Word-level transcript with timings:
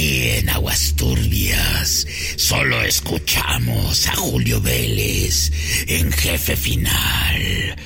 En 0.00 0.48
Aguas 0.48 0.94
Turbias 0.94 2.06
solo 2.36 2.80
escuchamos 2.82 4.06
a 4.06 4.14
Julio 4.14 4.60
Vélez 4.60 5.50
en 5.88 6.12
jefe 6.12 6.54
final. 6.54 7.76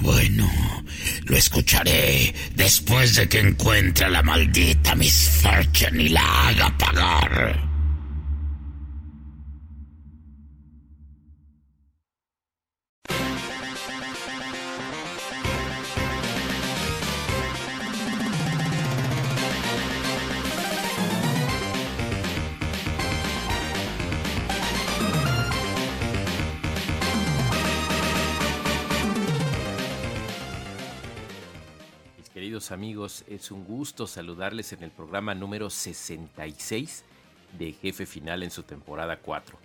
Bueno, 0.00 0.48
lo 1.24 1.36
escucharé 1.36 2.32
después 2.54 3.16
de 3.16 3.28
que 3.28 3.40
encuentre 3.40 4.04
a 4.04 4.10
la 4.10 4.22
maldita 4.22 4.94
Miss 4.94 5.28
Fortune 5.42 6.04
y 6.04 6.08
la 6.10 6.48
haga 6.48 6.78
pagar. 6.78 7.75
Amigos, 32.70 33.24
es 33.28 33.50
un 33.50 33.64
gusto 33.64 34.06
saludarles 34.06 34.72
en 34.72 34.82
el 34.82 34.90
programa 34.90 35.34
número 35.34 35.70
66 35.70 37.04
de 37.58 37.72
Jefe 37.72 38.06
Final 38.06 38.42
en 38.42 38.50
su 38.50 38.62
temporada 38.62 39.18
4. 39.18 39.58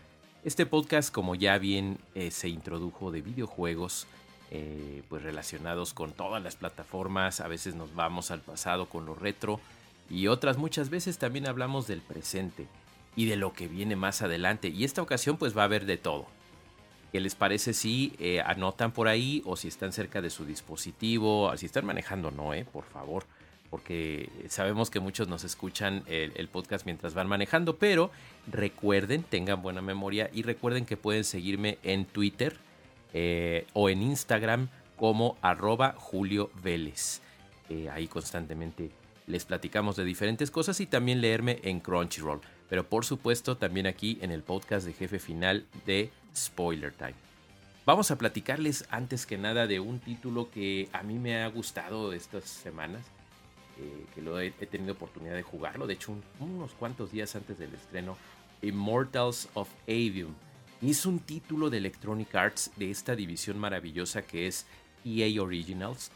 Este 0.43 0.65
podcast, 0.65 1.13
como 1.13 1.35
ya 1.35 1.57
bien 1.57 1.97
eh, 2.15 2.31
se 2.31 2.49
introdujo 2.49 3.11
de 3.11 3.21
videojuegos, 3.21 4.07
eh, 4.49 5.03
pues 5.09 5.23
relacionados 5.23 5.93
con 5.93 6.11
todas 6.11 6.41
las 6.41 6.55
plataformas, 6.55 7.39
a 7.41 7.47
veces 7.47 7.75
nos 7.75 7.95
vamos 7.95 8.31
al 8.31 8.41
pasado 8.41 8.89
con 8.89 9.05
lo 9.05 9.15
retro 9.15 9.59
y 10.09 10.27
otras 10.27 10.57
muchas 10.57 10.89
veces 10.89 11.17
también 11.17 11.47
hablamos 11.47 11.87
del 11.87 12.01
presente 12.01 12.67
y 13.15 13.25
de 13.25 13.35
lo 13.35 13.53
que 13.53 13.67
viene 13.67 13.95
más 13.95 14.21
adelante. 14.21 14.67
Y 14.69 14.83
esta 14.83 15.01
ocasión 15.01 15.37
pues 15.37 15.55
va 15.57 15.61
a 15.61 15.65
haber 15.65 15.85
de 15.85 15.97
todo. 15.97 16.27
¿Qué 17.11 17.19
les 17.19 17.35
parece 17.35 17.73
si 17.73 18.13
eh, 18.19 18.41
anotan 18.41 18.91
por 18.91 19.07
ahí 19.07 19.41
o 19.45 19.57
si 19.57 19.67
están 19.67 19.91
cerca 19.91 20.21
de 20.21 20.29
su 20.29 20.45
dispositivo? 20.45 21.51
Si 21.57 21.65
están 21.65 21.85
manejando, 21.85 22.31
no, 22.31 22.53
eh, 22.53 22.65
por 22.65 22.85
favor. 22.85 23.25
Porque 23.69 24.29
sabemos 24.49 24.89
que 24.89 24.99
muchos 24.99 25.29
nos 25.29 25.45
escuchan 25.45 26.03
el, 26.07 26.49
podcast 26.49 26.85
mientras 26.85 27.13
van 27.13 27.27
manejando, 27.27 27.77
pero 27.77 28.11
recuerden, 28.51 29.23
tengan 29.23 29.61
buena 29.61 29.81
memoria 29.81 30.29
y 30.33 30.41
recuerden 30.41 30.85
que 30.85 30.97
pueden 30.97 31.23
seguirme 31.23 31.77
en 31.81 32.03
Twitter 32.03 32.57
eh, 33.13 33.65
o 33.71 33.89
en 33.89 34.01
Instagram 34.01 34.67
como 34.97 35.37
arroba 35.41 35.95
Julio 35.97 36.51
Vélez. 36.61 37.21
Eh, 37.69 37.89
ahí 37.89 38.07
constantemente 38.07 38.91
les 39.25 39.45
platicamos 39.45 39.95
de 39.95 40.03
diferentes 40.03 40.51
cosas 40.51 40.79
y 40.81 40.85
también 40.85 41.21
leerme 41.21 41.59
en 41.63 41.79
Crunchyroll. 41.79 42.41
Pero 42.69 42.87
por 42.87 43.05
supuesto 43.05 43.57
también 43.57 43.87
aquí 43.87 44.19
en 44.21 44.31
el 44.31 44.43
podcast 44.43 44.85
de 44.85 44.93
jefe 44.93 45.19
final 45.19 45.65
de 45.85 46.11
Spoiler 46.35 46.91
Time. 46.93 47.15
Vamos 47.85 48.11
a 48.11 48.17
platicarles 48.17 48.85
antes 48.91 49.25
que 49.25 49.37
nada 49.37 49.65
de 49.65 49.79
un 49.79 49.99
título 49.99 50.51
que 50.51 50.87
a 50.93 51.01
mí 51.01 51.17
me 51.17 51.41
ha 51.41 51.47
gustado 51.47 52.13
estas 52.13 52.43
semanas, 52.43 53.03
eh, 53.79 54.05
que 54.13 54.21
lo 54.21 54.39
he, 54.39 54.51
tenido 54.51 54.93
oportunidad 54.93 55.33
de 55.33 55.41
jugarlo, 55.41 55.87
de 55.87 55.95
hecho 55.95 56.15
unos 56.39 56.73
cuantos 56.73 57.11
días 57.11 57.35
antes 57.35 57.57
del 57.57 57.73
estreno, 57.73 58.17
Immortals 58.61 59.49
of 59.55 59.67
Avium. 59.87 60.35
Es 60.81 61.07
un 61.07 61.19
título 61.19 61.71
de 61.71 61.77
Electronic 61.77 62.33
Arts 62.35 62.71
de 62.75 62.91
esta 62.91 63.15
división 63.15 63.57
maravillosa 63.57 64.21
que 64.21 64.45
es 64.45 64.67
EA 65.03 65.41
Originals. 65.41 66.11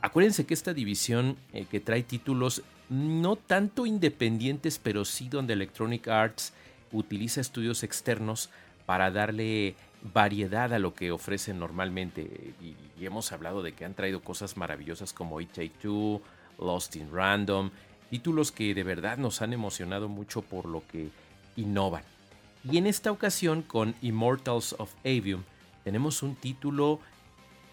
Acuérdense 0.00 0.46
que 0.46 0.54
esta 0.54 0.72
división 0.72 1.36
eh, 1.52 1.66
que 1.68 1.80
trae 1.80 2.04
títulos 2.04 2.62
no 2.88 3.34
tanto 3.34 3.86
independientes, 3.86 4.78
pero 4.78 5.04
sí 5.04 5.28
donde 5.28 5.52
Electronic 5.52 6.06
Arts 6.06 6.52
utiliza 6.92 7.40
estudios 7.40 7.82
externos 7.82 8.50
para 8.88 9.10
darle 9.10 9.74
variedad 10.14 10.72
a 10.72 10.78
lo 10.78 10.94
que 10.94 11.12
ofrecen 11.12 11.58
normalmente. 11.58 12.54
Y, 12.62 13.04
hemos 13.04 13.32
hablado 13.32 13.62
de 13.62 13.72
que 13.72 13.84
han 13.84 13.92
traído 13.92 14.22
cosas 14.22 14.56
maravillosas 14.56 15.12
como 15.12 15.42
It 15.42 15.52
Take 15.52 15.74
Lost 16.58 16.96
in 16.96 17.12
Random, 17.12 17.70
títulos 18.08 18.50
que 18.50 18.72
de 18.72 18.84
verdad 18.84 19.18
nos 19.18 19.42
han 19.42 19.52
emocionado 19.52 20.08
mucho 20.08 20.40
por 20.40 20.64
lo 20.64 20.82
que 20.88 21.10
innovan. 21.56 22.02
Y 22.64 22.78
en 22.78 22.86
esta 22.86 23.12
ocasión 23.12 23.60
con 23.60 23.94
Immortals 24.00 24.74
of 24.78 24.94
Avium 25.00 25.42
tenemos 25.84 26.22
un 26.22 26.34
título, 26.34 26.98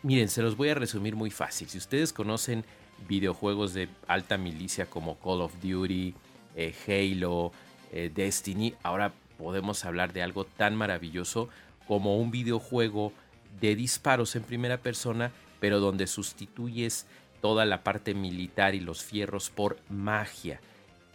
miren, 0.03 0.27
se 0.27 0.41
los 0.41 0.57
voy 0.57 0.67
a 0.67 0.75
resumir 0.75 1.15
muy 1.15 1.31
fácil. 1.31 1.69
Si 1.69 1.77
ustedes 1.77 2.11
conocen 2.11 2.65
videojuegos 3.07 3.73
de 3.73 3.87
alta 4.09 4.37
milicia 4.37 4.85
como 4.87 5.17
Call 5.19 5.41
of 5.41 5.53
Duty, 5.63 6.13
eh, 6.57 6.75
Halo, 6.85 7.53
eh, 7.93 8.11
Destiny, 8.13 8.73
ahora 8.83 9.13
podemos 9.37 9.85
hablar 9.85 10.13
de 10.13 10.23
algo 10.23 10.45
tan 10.45 10.75
maravilloso 10.75 11.49
como 11.87 12.17
un 12.17 12.31
videojuego 12.31 13.13
de 13.59 13.75
disparos 13.75 14.35
en 14.35 14.43
primera 14.43 14.77
persona, 14.77 15.31
pero 15.59 15.79
donde 15.79 16.07
sustituyes 16.07 17.05
toda 17.41 17.65
la 17.65 17.83
parte 17.83 18.13
militar 18.13 18.75
y 18.75 18.79
los 18.79 19.03
fierros 19.03 19.49
por 19.49 19.77
magia. 19.89 20.59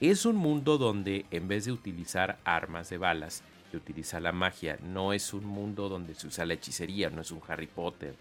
Es 0.00 0.24
un 0.24 0.36
mundo 0.36 0.78
donde 0.78 1.26
en 1.30 1.48
vez 1.48 1.64
de 1.66 1.72
utilizar 1.72 2.38
armas 2.44 2.88
de 2.88 2.98
balas, 2.98 3.42
se 3.70 3.76
utiliza 3.76 4.20
la 4.20 4.32
magia. 4.32 4.78
No 4.82 5.12
es 5.12 5.34
un 5.34 5.44
mundo 5.44 5.88
donde 5.88 6.14
se 6.14 6.26
usa 6.26 6.46
la 6.46 6.54
hechicería, 6.54 7.10
no 7.10 7.20
es 7.20 7.30
un 7.30 7.40
Harry 7.46 7.66
Potter. 7.66 8.14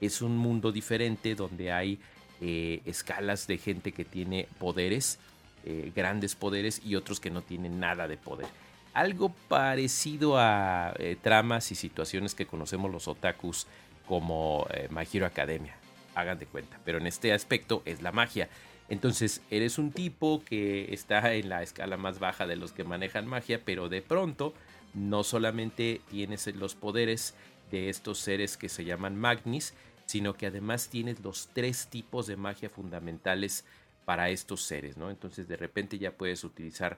Es 0.00 0.20
un 0.20 0.36
mundo 0.36 0.72
diferente 0.72 1.34
donde 1.34 1.72
hay 1.72 1.98
eh, 2.40 2.82
escalas 2.84 3.46
de 3.46 3.58
gente 3.58 3.92
que 3.92 4.04
tiene 4.04 4.48
poderes, 4.58 5.18
eh, 5.64 5.92
grandes 5.94 6.34
poderes 6.34 6.82
y 6.84 6.96
otros 6.96 7.20
que 7.20 7.30
no 7.30 7.42
tienen 7.42 7.80
nada 7.80 8.08
de 8.08 8.16
poder 8.18 8.48
algo 8.96 9.28
parecido 9.48 10.38
a 10.38 10.94
eh, 10.98 11.18
tramas 11.20 11.70
y 11.70 11.74
situaciones 11.74 12.34
que 12.34 12.46
conocemos 12.46 12.90
los 12.90 13.08
otakus 13.08 13.66
como 14.08 14.66
eh, 14.70 14.88
Academia. 15.22 15.76
Hagan 16.14 16.38
de 16.38 16.46
cuenta. 16.46 16.80
Pero 16.82 16.96
en 16.96 17.06
este 17.06 17.34
aspecto 17.34 17.82
es 17.84 18.00
la 18.00 18.10
magia. 18.10 18.48
Entonces 18.88 19.42
eres 19.50 19.76
un 19.76 19.92
tipo 19.92 20.42
que 20.42 20.94
está 20.94 21.34
en 21.34 21.50
la 21.50 21.62
escala 21.62 21.98
más 21.98 22.20
baja 22.20 22.46
de 22.46 22.56
los 22.56 22.72
que 22.72 22.84
manejan 22.84 23.26
magia, 23.26 23.60
pero 23.62 23.90
de 23.90 24.00
pronto 24.00 24.54
no 24.94 25.24
solamente 25.24 26.00
tienes 26.08 26.46
los 26.54 26.74
poderes 26.74 27.34
de 27.70 27.90
estos 27.90 28.18
seres 28.18 28.56
que 28.56 28.70
se 28.70 28.86
llaman 28.86 29.14
Magnis, 29.14 29.74
sino 30.06 30.34
que 30.38 30.46
además 30.46 30.88
tienes 30.88 31.20
los 31.20 31.50
tres 31.52 31.88
tipos 31.88 32.26
de 32.26 32.36
magia 32.36 32.70
fundamentales 32.70 33.66
para 34.06 34.30
estos 34.30 34.62
seres, 34.62 34.96
¿no? 34.96 35.10
Entonces 35.10 35.48
de 35.48 35.56
repente 35.56 35.98
ya 35.98 36.12
puedes 36.12 36.44
utilizar 36.44 36.96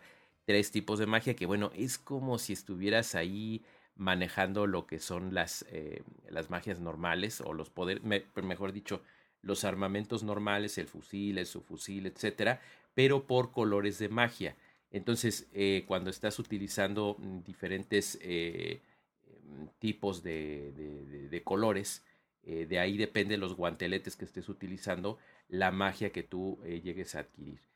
tres 0.49 0.71
tipos 0.71 0.99
de 0.99 1.05
magia 1.05 1.37
que 1.37 1.45
bueno, 1.45 1.71
es 1.77 1.99
como 1.99 2.39
si 2.39 2.55
estuvieras 2.55 3.15
ahí 3.15 3.63
manejando 3.97 4.67
lo 4.67 4.87
que 4.87 4.99
son 4.99 5.35
las, 5.35 5.67
eh, 5.71 6.03
las 6.31 6.49
magias 6.49 6.81
normales 6.81 7.43
o 7.43 7.53
los 7.53 7.69
poderes, 7.69 8.03
mejor 8.03 8.73
dicho, 8.73 9.03
los 9.43 9.65
armamentos 9.65 10.23
normales, 10.23 10.79
el 10.79 10.87
fusil, 10.87 11.37
el 11.37 11.45
subfusil, 11.45 12.07
etcétera, 12.07 12.63
pero 12.95 13.27
por 13.27 13.53
colores 13.53 13.99
de 13.99 14.09
magia. 14.09 14.57
Entonces, 14.91 15.51
eh, 15.53 15.85
cuando 15.87 16.09
estás 16.09 16.39
utilizando 16.39 17.17
mm, 17.19 17.41
diferentes 17.43 18.19
eh, 18.23 18.81
em, 19.27 19.69
tipos 19.79 20.23
de, 20.23 21.43
colores, 21.45 22.07
de 22.43 22.79
ahí 22.79 22.97
depende 22.97 23.37
los 23.37 23.55
guanteletes 23.55 24.17
que 24.17 24.25
estés 24.25 24.49
utilizando, 24.49 25.19
la 25.49 25.71
magia 25.73 26.09
que 26.09 26.23
tú 26.23 26.59
llegues 26.65 27.15
a 27.15 27.21
adquirir. 27.21 27.68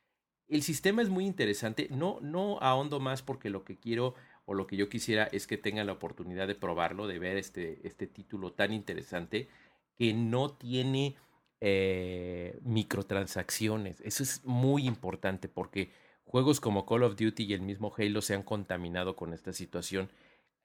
El 0.52 0.62
sistema 0.62 1.00
es 1.00 1.08
muy 1.08 1.24
interesante. 1.24 1.88
No, 1.90 2.18
no 2.20 2.58
ahondo 2.60 3.00
más 3.00 3.22
porque 3.22 3.48
lo 3.48 3.64
que 3.64 3.78
quiero 3.78 4.14
o 4.44 4.52
lo 4.52 4.66
que 4.66 4.76
yo 4.76 4.90
quisiera 4.90 5.24
es 5.32 5.46
que 5.46 5.56
tengan 5.56 5.86
la 5.86 5.94
oportunidad 5.94 6.46
de 6.46 6.54
probarlo, 6.54 7.06
de 7.06 7.18
ver 7.18 7.38
este, 7.38 7.80
este 7.88 8.06
título 8.06 8.52
tan 8.52 8.74
interesante 8.74 9.48
que 9.96 10.12
no 10.12 10.50
tiene 10.50 11.16
eh, 11.62 12.58
microtransacciones. 12.64 14.02
Eso 14.02 14.22
es 14.22 14.44
muy 14.44 14.86
importante 14.86 15.48
porque 15.48 15.90
juegos 16.26 16.60
como 16.60 16.84
Call 16.84 17.04
of 17.04 17.16
Duty 17.16 17.44
y 17.44 17.54
el 17.54 17.62
mismo 17.62 17.90
Halo 17.96 18.20
se 18.20 18.34
han 18.34 18.42
contaminado 18.42 19.16
con 19.16 19.32
esta 19.32 19.54
situación. 19.54 20.10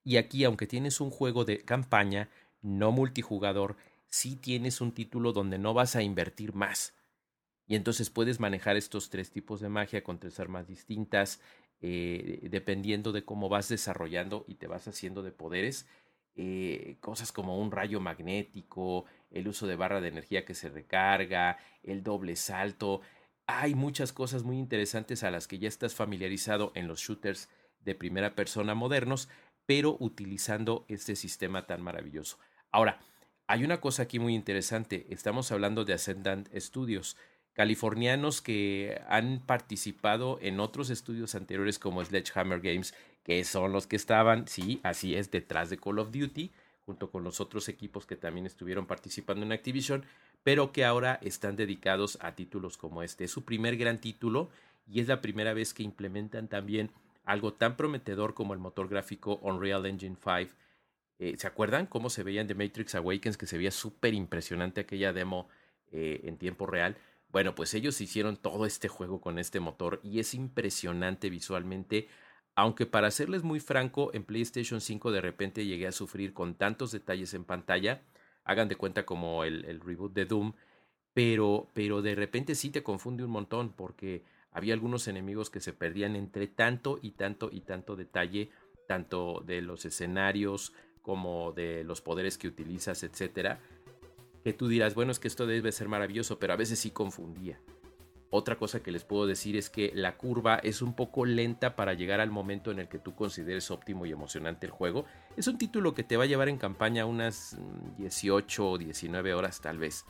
Y 0.04 0.18
aquí, 0.18 0.44
aunque 0.44 0.68
tienes 0.68 1.00
un 1.00 1.12
juego 1.12 1.46
de 1.46 1.60
campaña, 1.60 2.30
no 2.62 2.92
multijugador, 2.92 3.78
sí 4.08 4.36
tienes 4.36 4.82
un 4.82 4.92
título 4.92 5.32
donde 5.32 5.60
no 5.60 5.74
vas 5.74 5.96
a 5.96 6.04
invertir 6.04 6.54
más. 6.54 6.97
Y 7.68 7.76
entonces 7.76 8.10
puedes 8.10 8.40
manejar 8.40 8.78
estos 8.78 9.10
tres 9.10 9.30
tipos 9.30 9.60
de 9.60 9.70
magia 9.70 10.04
con 10.04 10.20
tres 10.20 10.40
armas 10.40 10.68
distintas, 10.68 11.42
eh, 11.82 12.40
dependiendo 12.50 13.12
de 13.12 13.26
cómo 13.26 13.50
vas 13.50 13.68
desarrollando 13.68 14.46
y 14.48 14.56
te 14.56 14.68
vas 14.68 14.88
haciendo 14.88 15.22
de 15.22 15.32
poderes. 15.32 15.86
Eh, 16.36 16.98
cosas 17.02 17.32
como 17.32 17.60
un 17.60 17.72
rayo 17.72 18.00
magnético, 18.00 19.06
el 19.32 19.48
uso 19.48 19.68
de 19.68 19.76
barra 19.76 20.02
de 20.02 20.08
energía 20.08 20.46
que 20.46 20.54
se 20.54 20.70
recarga, 20.70 21.58
el 21.84 22.04
doble 22.04 22.36
salto. 22.36 23.02
Hay 23.48 23.76
muchas 23.76 24.14
cosas 24.14 24.44
muy 24.44 24.58
interesantes 24.58 25.24
a 25.24 25.32
las 25.32 25.48
que 25.48 25.60
ya 25.60 25.68
estás 25.68 25.94
familiarizado 25.94 26.72
en 26.74 26.88
los 26.88 27.02
shooters 27.02 27.50
de 27.82 27.96
primera 27.96 28.36
persona 28.36 28.76
modernos, 28.76 29.30
pero 29.66 29.98
utilizando 30.00 30.86
este 30.88 31.16
sistema 31.16 31.66
tan 31.66 31.82
maravilloso. 31.82 32.38
Ahora, 32.72 33.00
hay 33.48 33.64
una 33.64 33.82
cosa 33.82 34.04
aquí 34.04 34.20
muy 34.20 34.36
interesante. 34.36 35.08
Estamos 35.10 35.52
hablando 35.52 35.86
de 35.86 35.94
Ascendant 35.94 36.50
Studios 36.56 37.18
californianos 37.58 38.40
que 38.40 39.02
han 39.08 39.40
participado 39.40 40.38
en 40.44 40.60
otros 40.60 40.92
estudios 40.92 41.34
anteriores 41.34 41.80
como 41.80 42.06
Sledgehammer 42.06 42.62
Games, 42.62 42.94
que 43.24 43.44
son 43.46 43.72
los 43.74 43.88
que 43.88 43.96
estaban, 43.96 44.48
sí, 44.48 44.80
así 44.84 45.16
es, 45.16 45.32
detrás 45.32 45.72
de 45.72 45.80
Call 45.80 45.98
of 45.98 46.12
Duty, 46.12 46.52
junto 46.86 47.10
con 47.10 47.24
los 47.24 47.42
otros 47.42 47.68
equipos 47.68 48.06
que 48.06 48.16
también 48.16 48.46
estuvieron 48.46 48.86
participando 48.86 49.44
en 49.44 49.54
Activision, 49.54 50.06
pero 50.44 50.72
que 50.72 50.86
ahora 50.86 51.18
están 51.24 51.56
dedicados 51.56 52.20
a 52.22 52.36
títulos 52.36 52.78
como 52.78 53.02
este. 53.02 53.24
Es 53.24 53.32
su 53.32 53.44
primer 53.44 53.76
gran 53.76 53.98
título 53.98 54.52
y 54.88 55.00
es 55.00 55.08
la 55.08 55.20
primera 55.20 55.56
vez 55.56 55.74
que 55.74 55.82
implementan 55.82 56.48
también 56.48 56.92
algo 57.26 57.54
tan 57.54 57.76
prometedor 57.76 58.36
como 58.36 58.54
el 58.54 58.60
motor 58.60 58.88
gráfico 58.88 59.40
Unreal 59.42 59.88
Engine 59.88 60.16
5. 60.24 60.54
Eh, 61.18 61.34
¿Se 61.40 61.48
acuerdan 61.48 61.88
cómo 61.88 62.12
se 62.12 62.22
veía 62.22 62.42
en 62.42 62.48
The 62.48 62.54
Matrix 62.54 62.94
Awakens? 62.94 63.36
Que 63.36 63.48
se 63.48 63.58
veía 63.58 63.72
súper 63.72 64.14
impresionante 64.14 64.82
aquella 64.82 65.12
demo 65.12 65.50
eh, 65.92 66.22
en 66.26 66.38
tiempo 66.38 66.68
real. 66.68 66.96
Bueno, 67.38 67.54
pues 67.54 67.76
ellos 67.76 68.02
hicieron 68.02 68.36
todo 68.36 68.66
este 68.66 68.88
juego 68.88 69.22
con 69.22 69.38
este 69.38 69.60
motor 69.60 70.00
y 70.02 70.18
es 70.18 70.34
impresionante 70.34 71.30
visualmente. 71.30 72.08
Aunque 72.56 72.88
para 72.88 73.12
serles 73.12 73.44
muy 73.44 73.60
franco, 73.60 74.10
en 74.16 74.24
PlayStation 74.24 74.82
5 74.82 75.12
de 75.12 75.22
repente 75.22 75.64
llegué 75.64 75.86
a 75.86 75.92
sufrir 75.92 76.34
con 76.34 76.56
tantos 76.56 76.92
detalles 76.92 77.36
en 77.36 77.44
pantalla. 77.44 78.02
Hagan 78.44 78.70
de 78.70 78.76
cuenta 78.76 79.06
como 79.06 79.44
el, 79.44 79.80
reboot 79.82 80.14
de 80.14 80.26
Doom. 80.26 80.54
Pero, 81.14 81.70
pero 81.76 82.02
de 82.02 82.16
repente 82.16 82.56
sí 82.56 82.72
te 82.72 82.82
confunde 82.82 83.24
un 83.24 83.30
montón 83.30 83.72
porque 83.72 84.24
había 84.50 84.74
algunos 84.74 85.08
enemigos 85.08 85.52
que 85.52 85.60
se 85.60 85.74
perdían 85.74 86.16
entre 86.16 86.48
tanto 86.48 86.98
y 87.04 87.12
tanto 87.12 87.52
y 87.52 87.62
tanto 87.62 87.96
detalle, 87.96 88.50
tanto 88.88 89.44
de 89.46 89.62
los 89.62 89.86
escenarios 89.86 90.74
como 91.04 91.52
de 91.52 91.84
los 91.84 92.02
poderes 92.02 92.40
que 92.40 92.48
utilizas, 92.48 93.04
etcétera 93.04 93.60
que 94.48 94.54
tú 94.54 94.70
dirás, 94.70 94.96
bueno, 94.96 95.12
es 95.12 95.20
que 95.20 95.28
esto 95.28 95.46
debe 95.46 95.74
ser 95.74 95.90
maravilloso, 95.90 96.40
pero 96.40 96.54
a 96.54 96.56
veces 96.56 96.80
sí 96.80 96.92
confundía. 96.92 97.60
Otra 98.30 98.58
cosa 98.58 98.82
que 98.82 98.94
les 98.94 99.04
puedo 99.04 99.28
decir 99.28 99.58
es 99.58 99.70
que 99.70 99.92
la 99.94 100.16
curva 100.16 100.56
es 100.56 100.82
un 100.82 100.96
poco 100.96 101.26
lenta 101.26 101.76
para 101.76 101.94
llegar 101.96 102.22
al 102.22 102.32
momento 102.32 102.72
en 102.72 102.80
el 102.80 102.88
que 102.88 102.98
tú 102.98 103.14
consideres 103.14 103.70
óptimo 103.72 104.06
y 104.06 104.14
emocionante 104.14 104.66
el 104.66 104.72
juego. 104.72 105.04
Es 105.36 105.48
un 105.48 105.58
título 105.58 105.94
que 105.94 106.06
te 106.06 106.16
va 106.16 106.24
a 106.24 106.28
llevar 106.28 106.48
en 106.48 106.58
campaña 106.58 107.06
unas 107.06 107.58
18 107.98 108.64
mm, 108.64 108.66
o 108.66 108.78
19 108.78 109.34
horas 109.34 109.60
tal 109.60 109.80
vez. 109.80 110.06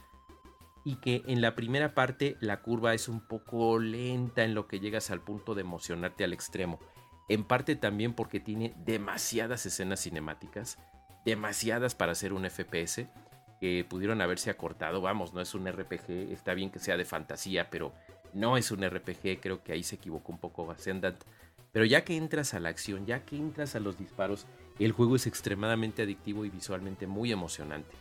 Y 0.86 0.98
que 0.98 1.24
en 1.26 1.42
la 1.42 1.56
primera 1.56 1.96
parte 1.96 2.38
la 2.40 2.62
curva 2.62 2.94
es 2.94 3.08
un 3.08 3.22
poco 3.22 3.80
lenta 3.80 4.44
en 4.44 4.54
lo 4.54 4.68
que 4.68 4.80
llegas 4.80 5.10
al 5.10 5.22
punto 5.22 5.56
de 5.56 5.62
emocionarte 5.62 6.24
al 6.24 6.34
extremo. 6.34 6.78
En 7.28 7.44
parte 7.44 7.76
también 7.76 8.14
porque 8.14 8.40
tiene 8.40 8.76
demasiadas 8.86 9.66
escenas 9.66 10.02
cinemáticas, 10.02 10.78
demasiadas 11.26 11.96
para 11.96 12.14
ser 12.14 12.34
un 12.34 12.48
FPS 12.48 13.08
que 13.60 13.86
pudieron 13.88 14.22
haberse 14.22 14.50
acortado. 14.50 15.02
Vamos, 15.02 15.34
no 15.34 15.42
es 15.42 15.54
un 15.56 15.68
RPG, 15.68 16.32
está 16.32 16.54
bien 16.54 16.70
que 16.70 16.80
sea 16.80 16.98
de 16.98 17.06
fantasía, 17.06 17.70
pero 17.70 17.94
no 18.34 18.58
es 18.58 18.72
un 18.72 18.88
RPG, 18.88 19.40
creo 19.42 19.64
que 19.64 19.74
ahí 19.74 19.84
se 19.84 19.96
equivocó 19.96 20.32
un 20.32 20.38
poco 20.38 20.70
Ascendant. 20.70 21.18
Pero 21.72 21.86
ya 21.86 22.04
que 22.04 22.16
entras 22.16 22.54
a 22.54 22.60
la 22.60 22.70
acción, 22.70 23.06
ya 23.06 23.26
que 23.26 23.36
entras 23.36 23.76
a 23.76 23.80
los 23.80 23.98
disparos, 23.98 24.46
el 24.80 24.92
juego 24.92 25.16
es 25.16 25.28
extremadamente 25.28 26.04
adictivo 26.04 26.46
y 26.46 26.50
visualmente 26.50 27.08
muy 27.08 27.32
emocionante. 27.32 27.92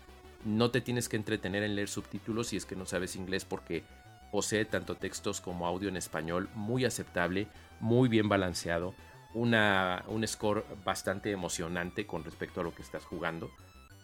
No 0.45 0.71
te 0.71 0.81
tienes 0.81 1.09
que 1.09 1.17
entretener 1.17 1.63
en 1.63 1.75
leer 1.75 1.89
subtítulos 1.89 2.49
si 2.49 2.57
es 2.57 2.67
que 2.67 2.77
no 2.77 2.87
sabes 2.87 3.17
inglés 3.17 3.45
porque 3.45 3.83
posee 4.31 4.65
tanto 4.65 4.95
textos 4.97 5.41
como 5.41 5.67
audio 5.67 5.89
en 5.89 5.97
español 5.97 6.49
muy 6.55 6.85
aceptable, 6.85 7.49
muy 7.81 8.09
bien 8.09 8.29
balanceado, 8.29 8.95
un 9.35 10.25
score 10.27 10.65
bastante 10.85 11.31
emocionante 11.31 12.07
con 12.07 12.25
respecto 12.25 12.61
a 12.61 12.65
lo 12.65 12.75
que 12.75 12.83
estás 12.83 13.05
jugando 13.05 13.51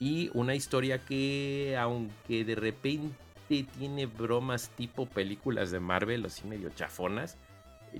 y 0.03 0.33
una 0.35 0.57
historia 0.57 0.99
que, 0.99 1.77
aunque 1.79 2.45
de 2.45 2.57
repente 2.57 3.15
tiene 3.79 4.07
bromas 4.07 4.69
tipo 4.71 5.07
películas 5.07 5.71
de 5.71 5.79
Marvel, 5.79 6.27
así 6.27 6.45
medio 6.45 6.71
chafonas, 6.71 7.37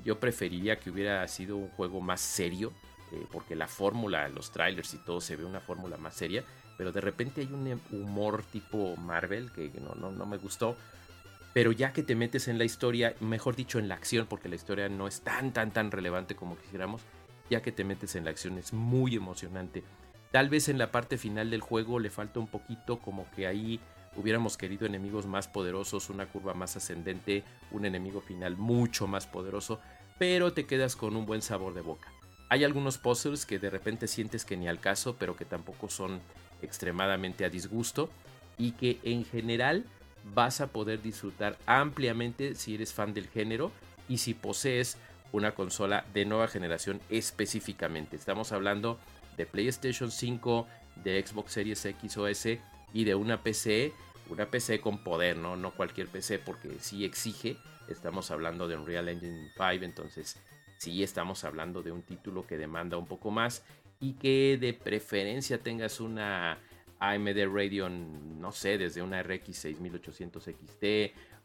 yo 0.05 0.19
preferiría 0.19 0.81
que 0.81 0.91
hubiera 0.91 1.29
sido 1.29 1.57
un 1.57 1.69
juego 1.69 2.01
más 2.01 2.21
serio, 2.21 2.73
eh, 3.13 3.25
porque 3.31 3.55
la 3.55 3.69
fórmula, 3.69 4.29
los 4.31 4.51
trailers 4.51 4.95
y 4.95 4.99
todo 4.99 5.21
se 5.21 5.37
ve 5.37 5.45
una 5.45 5.61
fórmula 5.61 5.97
más 5.97 6.17
seria, 6.17 6.43
pero 6.77 6.91
de 6.91 7.01
repente 7.01 7.43
hay 7.43 7.53
un 7.53 7.81
humor 7.93 8.43
tipo 8.51 8.97
Marvel 8.97 9.53
que 9.53 9.71
no, 9.81 9.95
no, 9.95 10.11
no 10.11 10.27
me 10.27 10.39
gustó. 10.39 10.77
Pero 11.53 11.71
ya 11.71 11.93
que 11.93 12.03
te 12.03 12.17
metes 12.17 12.49
en 12.49 12.59
la 12.59 12.65
historia, 12.65 13.15
mejor 13.21 13.55
dicho 13.55 13.79
en 13.79 13.87
la 13.87 13.95
acción, 13.95 14.27
porque 14.27 14.49
la 14.49 14.57
historia 14.57 14.89
no 14.89 15.07
es 15.07 15.21
tan, 15.21 15.53
tan, 15.53 15.71
tan 15.71 15.93
relevante 15.93 16.35
como 16.35 16.59
quisiéramos, 16.59 17.01
ya 17.49 17.63
que 17.63 17.71
te 17.71 17.85
metes 17.85 18.17
en 18.17 18.25
la 18.25 18.31
acción 18.31 18.59
es 18.59 18.73
muy 18.73 19.15
emocionante. 19.15 19.85
Tal 20.33 20.49
vez 20.49 20.71
en 20.71 20.79
la 20.79 20.91
parte 20.91 21.19
final 21.19 21.51
del 21.51 21.61
juego 21.61 21.99
le 21.99 22.09
falta 22.09 22.41
un 22.41 22.47
poquito 22.47 22.99
como 22.99 23.31
que 23.33 23.47
ahí 23.47 23.79
hubiéramos 24.17 24.57
querido 24.57 24.87
enemigos 24.87 25.27
más 25.27 25.47
poderosos, 25.47 26.09
una 26.09 26.25
curva 26.25 26.55
más 26.55 26.75
ascendente, 26.75 27.45
un 27.71 27.85
enemigo 27.85 28.23
final 28.23 28.57
mucho 28.57 29.07
más 29.07 29.27
poderoso, 29.27 29.79
pero 30.19 30.55
te 30.55 30.65
quedas 30.65 30.97
con 30.97 31.17
un 31.17 31.27
buen 31.27 31.43
sabor 31.43 31.75
de 31.75 31.83
boca. 31.83 32.11
Hay 32.49 32.65
algunos 32.65 32.97
puzzles 32.97 33.45
que 33.45 33.59
de 33.59 33.69
repente 33.69 34.09
sientes 34.09 34.47
que 34.47 34.57
ni 34.57 34.69
al 34.69 34.81
caso, 34.81 35.17
pero 35.19 35.37
que 35.37 35.45
tampoco 35.45 35.91
son 35.91 36.21
extremadamente 36.63 37.45
a 37.45 37.51
disgusto 37.51 38.09
y 38.57 38.73
que 38.73 39.01
en 39.03 39.27
general 39.27 39.85
vas 40.35 40.63
a 40.63 40.69
poder 40.69 41.03
disfrutar 41.03 41.59
ampliamente 41.67 42.55
si 42.55 42.75
eres 42.75 42.95
fan 42.95 43.13
del 43.13 43.29
género 43.29 43.71
y 44.09 44.17
si 44.19 44.33
posees 44.33 44.97
una 45.31 45.55
consola 45.55 46.07
de 46.15 46.25
nueva 46.25 46.49
generación 46.49 47.01
específicamente. 47.11 48.17
Estamos 48.17 48.53
hablando 48.53 48.99
de 49.37 49.47
PlayStation 49.47 50.11
5, 50.11 50.67
de 51.03 51.25
Xbox 51.27 51.53
Series 51.53 51.85
X 51.85 52.17
o 52.17 52.27
S 52.27 52.61
y 52.93 53.05
de 53.05 53.15
una 53.15 53.43
PC, 53.43 53.93
una 54.29 54.51
PC 54.51 54.81
con 54.81 55.03
poder, 55.03 55.37
¿no? 55.37 55.57
No 55.57 55.73
cualquier 55.73 56.09
PC 56.09 56.39
porque 56.39 56.79
sí 56.81 57.05
exige, 57.05 57.57
estamos 57.89 58.31
hablando 58.31 58.69
de 58.69 58.77
Unreal 58.77 59.09
Engine 59.09 59.51
5, 59.57 59.85
entonces 59.85 60.37
sí 60.79 61.03
estamos 61.03 61.45
hablando 61.45 61.83
de 61.83 61.93
un 61.93 62.03
título 62.03 62.47
que 62.47 62.59
demanda 62.59 62.97
un 62.97 63.07
poco 63.07 63.31
más 63.31 63.65
y 64.01 64.15
que 64.15 64.59
de 64.61 64.75
preferencia 64.75 65.59
tengas 65.59 66.01
una 66.01 66.59
AMD 66.99 67.47
Radeon, 67.53 68.41
no 68.41 68.53
sé, 68.53 68.79
desde 68.79 69.03
una 69.03 69.23
RX 69.23 69.57
6800 69.57 70.45
XT, 70.45 70.85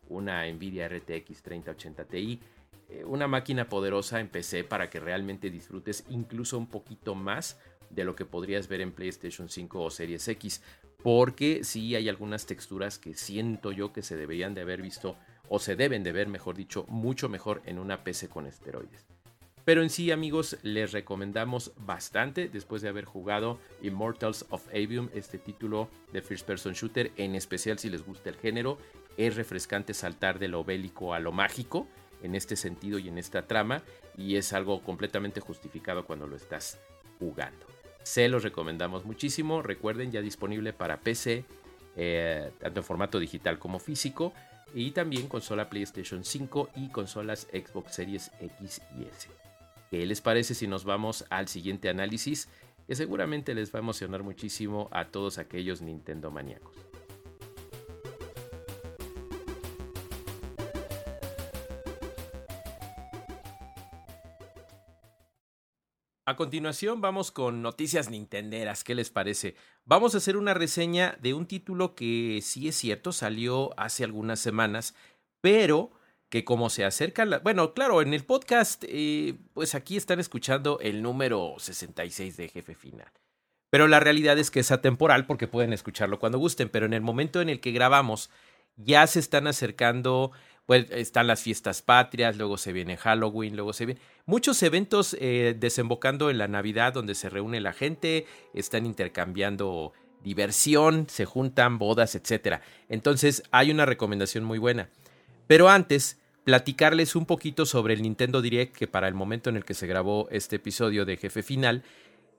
una 0.09 0.45
Nvidia 0.51 0.87
RTX 0.87 1.41
3080 1.41 2.05
Ti, 2.05 2.39
eh, 2.89 3.03
una 3.03 3.27
máquina 3.27 3.67
poderosa 3.67 4.19
en 4.19 4.29
PC 4.29 4.63
para 4.63 4.89
que 4.89 4.99
realmente 4.99 5.49
disfrutes 5.49 6.05
incluso 6.09 6.57
un 6.57 6.67
poquito 6.67 7.15
más 7.15 7.59
de 7.89 8.03
lo 8.03 8.15
que 8.15 8.25
podrías 8.25 8.67
ver 8.67 8.81
en 8.81 8.91
PlayStation 8.91 9.49
5 9.49 9.81
o 9.81 9.89
Series 9.89 10.27
X, 10.27 10.61
porque 11.03 11.63
sí 11.63 11.95
hay 11.95 12.09
algunas 12.09 12.45
texturas 12.45 12.99
que 12.99 13.13
siento 13.13 13.71
yo 13.71 13.93
que 13.93 14.01
se 14.01 14.17
deberían 14.17 14.53
de 14.53 14.61
haber 14.61 14.81
visto 14.81 15.15
o 15.49 15.59
se 15.59 15.75
deben 15.75 16.03
de 16.03 16.11
ver, 16.11 16.27
mejor 16.27 16.55
dicho, 16.55 16.85
mucho 16.89 17.29
mejor 17.29 17.61
en 17.65 17.79
una 17.79 18.03
PC 18.03 18.29
con 18.29 18.47
esteroides. 18.47 19.05
Pero 19.67 19.83
en 19.83 19.89
sí, 19.89 20.11
amigos, 20.11 20.57
les 20.63 20.93
recomendamos 20.93 21.73
bastante 21.75 22.47
después 22.47 22.81
de 22.81 22.87
haber 22.87 23.03
jugado 23.03 23.59
Immortals 23.81 24.45
of 24.49 24.65
Avium, 24.69 25.09
este 25.13 25.37
título 25.37 25.89
de 26.13 26.21
First 26.21 26.47
Person 26.47 26.73
Shooter, 26.73 27.11
en 27.17 27.35
especial 27.35 27.77
si 27.77 27.89
les 27.89 28.05
gusta 28.05 28.29
el 28.29 28.37
género. 28.37 28.77
Es 29.17 29.35
refrescante 29.35 29.93
saltar 29.93 30.39
de 30.39 30.47
lo 30.47 30.63
bélico 30.63 31.13
a 31.13 31.19
lo 31.19 31.33
mágico 31.33 31.85
en 32.23 32.33
este 32.33 32.55
sentido 32.55 32.97
y 32.97 33.09
en 33.09 33.17
esta 33.17 33.45
trama, 33.45 33.83
y 34.15 34.37
es 34.37 34.53
algo 34.53 34.81
completamente 34.81 35.41
justificado 35.41 36.05
cuando 36.05 36.27
lo 36.27 36.37
estás 36.37 36.79
jugando. 37.19 37.76
Se 38.07 38.29
los 38.29 38.41
recomendamos 38.41 39.03
muchísimo. 39.03 39.61
Recuerden, 39.61 40.13
ya 40.13 40.21
disponible 40.21 40.71
para 40.71 41.01
PC, 41.01 41.43
eh, 41.97 42.51
tanto 42.57 42.79
en 42.79 42.83
formato 42.85 43.19
digital 43.19 43.59
como 43.59 43.79
físico. 43.79 44.31
Y 44.73 44.91
también 44.91 45.27
consola 45.27 45.69
PlayStation 45.69 46.23
5 46.23 46.69
y 46.77 46.87
consolas 46.87 47.49
Xbox 47.51 47.95
Series 47.95 48.31
X 48.39 48.81
y 48.97 49.03
S. 49.03 49.27
¿Qué 49.91 50.05
les 50.05 50.21
parece 50.21 50.53
si 50.53 50.67
nos 50.67 50.85
vamos 50.85 51.25
al 51.29 51.49
siguiente 51.49 51.89
análisis? 51.89 52.47
Que 52.87 52.95
seguramente 52.95 53.53
les 53.53 53.73
va 53.73 53.79
a 53.79 53.81
emocionar 53.81 54.23
muchísimo 54.23 54.87
a 54.93 55.09
todos 55.09 55.37
aquellos 55.37 55.81
Nintendo 55.81 56.31
maníacos. 56.31 56.77
A 66.27 66.35
continuación 66.35 66.99
vamos 66.99 67.31
con 67.31 67.61
noticias 67.61 68.09
nintenderas, 68.09 68.83
¿qué 68.83 68.95
les 68.95 69.09
parece? 69.09 69.55
Vamos 69.85 70.13
a 70.13 70.17
hacer 70.17 70.35
una 70.35 70.53
reseña 70.53 71.17
de 71.21 71.33
un 71.33 71.45
título 71.45 71.95
que 71.95 72.41
sí 72.43 72.67
es 72.67 72.75
cierto, 72.75 73.13
salió 73.13 73.73
hace 73.79 74.03
algunas 74.03 74.41
semanas, 74.41 74.93
pero 75.39 75.89
que 76.27 76.43
como 76.43 76.69
se 76.69 76.83
acerca 76.83 77.23
la... 77.23 77.39
Bueno, 77.39 77.73
claro, 77.73 78.01
en 78.01 78.13
el 78.13 78.25
podcast, 78.25 78.83
eh, 78.89 79.35
pues 79.53 79.73
aquí 79.73 79.95
están 79.95 80.19
escuchando 80.19 80.79
el 80.81 81.01
número 81.01 81.55
66 81.59 82.35
de 82.35 82.49
Jefe 82.49 82.75
Final. 82.75 83.09
Pero 83.69 83.87
la 83.87 84.01
realidad 84.01 84.37
es 84.37 84.51
que 84.51 84.59
es 84.59 84.71
atemporal 84.71 85.27
porque 85.27 85.47
pueden 85.47 85.71
escucharlo 85.71 86.19
cuando 86.19 86.39
gusten, 86.39 86.67
pero 86.67 86.85
en 86.85 86.93
el 86.93 87.01
momento 87.01 87.39
en 87.39 87.47
el 87.47 87.61
que 87.61 87.71
grabamos 87.71 88.29
ya 88.75 89.07
se 89.07 89.19
están 89.19 89.47
acercando 89.47 90.33
pues 90.67 90.85
están 90.91 91.27
las 91.27 91.41
fiestas 91.41 91.81
patrias, 91.81 92.35
luego 92.35 92.57
se 92.57 92.73
viene 92.73 92.97
Halloween, 92.97 93.55
luego 93.55 93.71
se 93.71 93.85
vienen 93.85 94.03
muchos 94.27 94.61
eventos 94.61 95.17
eh, 95.19 95.55
desembocando 95.57 96.29
en 96.29 96.37
la 96.37 96.47
Navidad 96.47 96.93
donde 96.93 97.15
se 97.15 97.29
reúne 97.29 97.59
la 97.59 97.73
gente, 97.73 98.27
están 98.53 98.85
intercambiando 98.85 99.93
diversión, 100.23 101.07
se 101.09 101.25
juntan 101.25 101.79
bodas, 101.79 102.13
etc. 102.13 102.61
Entonces 102.89 103.41
hay 103.49 103.71
una 103.71 103.87
recomendación 103.87 104.43
muy 104.43 104.59
buena. 104.59 104.89
Pero 105.47 105.69
antes, 105.69 106.19
platicarles 106.43 107.15
un 107.15 107.25
poquito 107.25 107.65
sobre 107.65 107.93
el 107.93 108.03
Nintendo 108.03 108.41
Direct 108.41 108.75
que 108.75 108.87
para 108.87 109.07
el 109.07 109.13
momento 109.13 109.49
en 109.49 109.55
el 109.55 109.65
que 109.65 109.73
se 109.73 109.87
grabó 109.87 110.27
este 110.29 110.57
episodio 110.57 111.05
de 111.05 111.17
Jefe 111.17 111.41
Final 111.41 111.83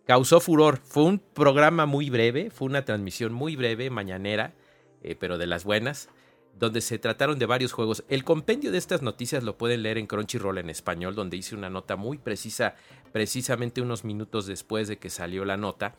causó 0.07 0.41
furor. 0.41 0.79
Fue 0.83 1.05
un 1.05 1.19
programa 1.19 1.87
muy 1.87 2.11
breve, 2.11 2.51
fue 2.51 2.67
una 2.67 2.85
transmisión 2.85 3.33
muy 3.33 3.57
breve, 3.57 3.91
mañanera, 3.91 4.53
eh, 5.03 5.15
pero 5.15 5.39
de 5.39 5.47
las 5.47 5.65
buenas, 5.65 6.09
donde 6.59 6.81
se 6.81 6.99
trataron 6.99 7.39
de 7.39 7.47
varios 7.47 7.73
juegos. 7.73 8.05
El 8.09 8.25
compendio 8.25 8.73
de 8.73 8.79
estas 8.79 9.03
noticias 9.03 9.45
lo 9.45 9.57
pueden 9.57 9.83
leer 9.83 9.99
en 9.99 10.07
Crunchyroll 10.07 10.59
en 10.59 10.71
español, 10.71 11.15
donde 11.15 11.37
hice 11.37 11.55
una 11.55 11.71
nota 11.71 11.97
muy 11.97 12.19
precisa, 12.19 12.75
precisamente 13.13 13.81
unos 13.81 14.05
minutos 14.05 14.47
después 14.47 14.89
de 14.89 14.99
que 14.99 15.11
salió 15.11 15.45
la 15.45 15.57
nota. 15.57 15.95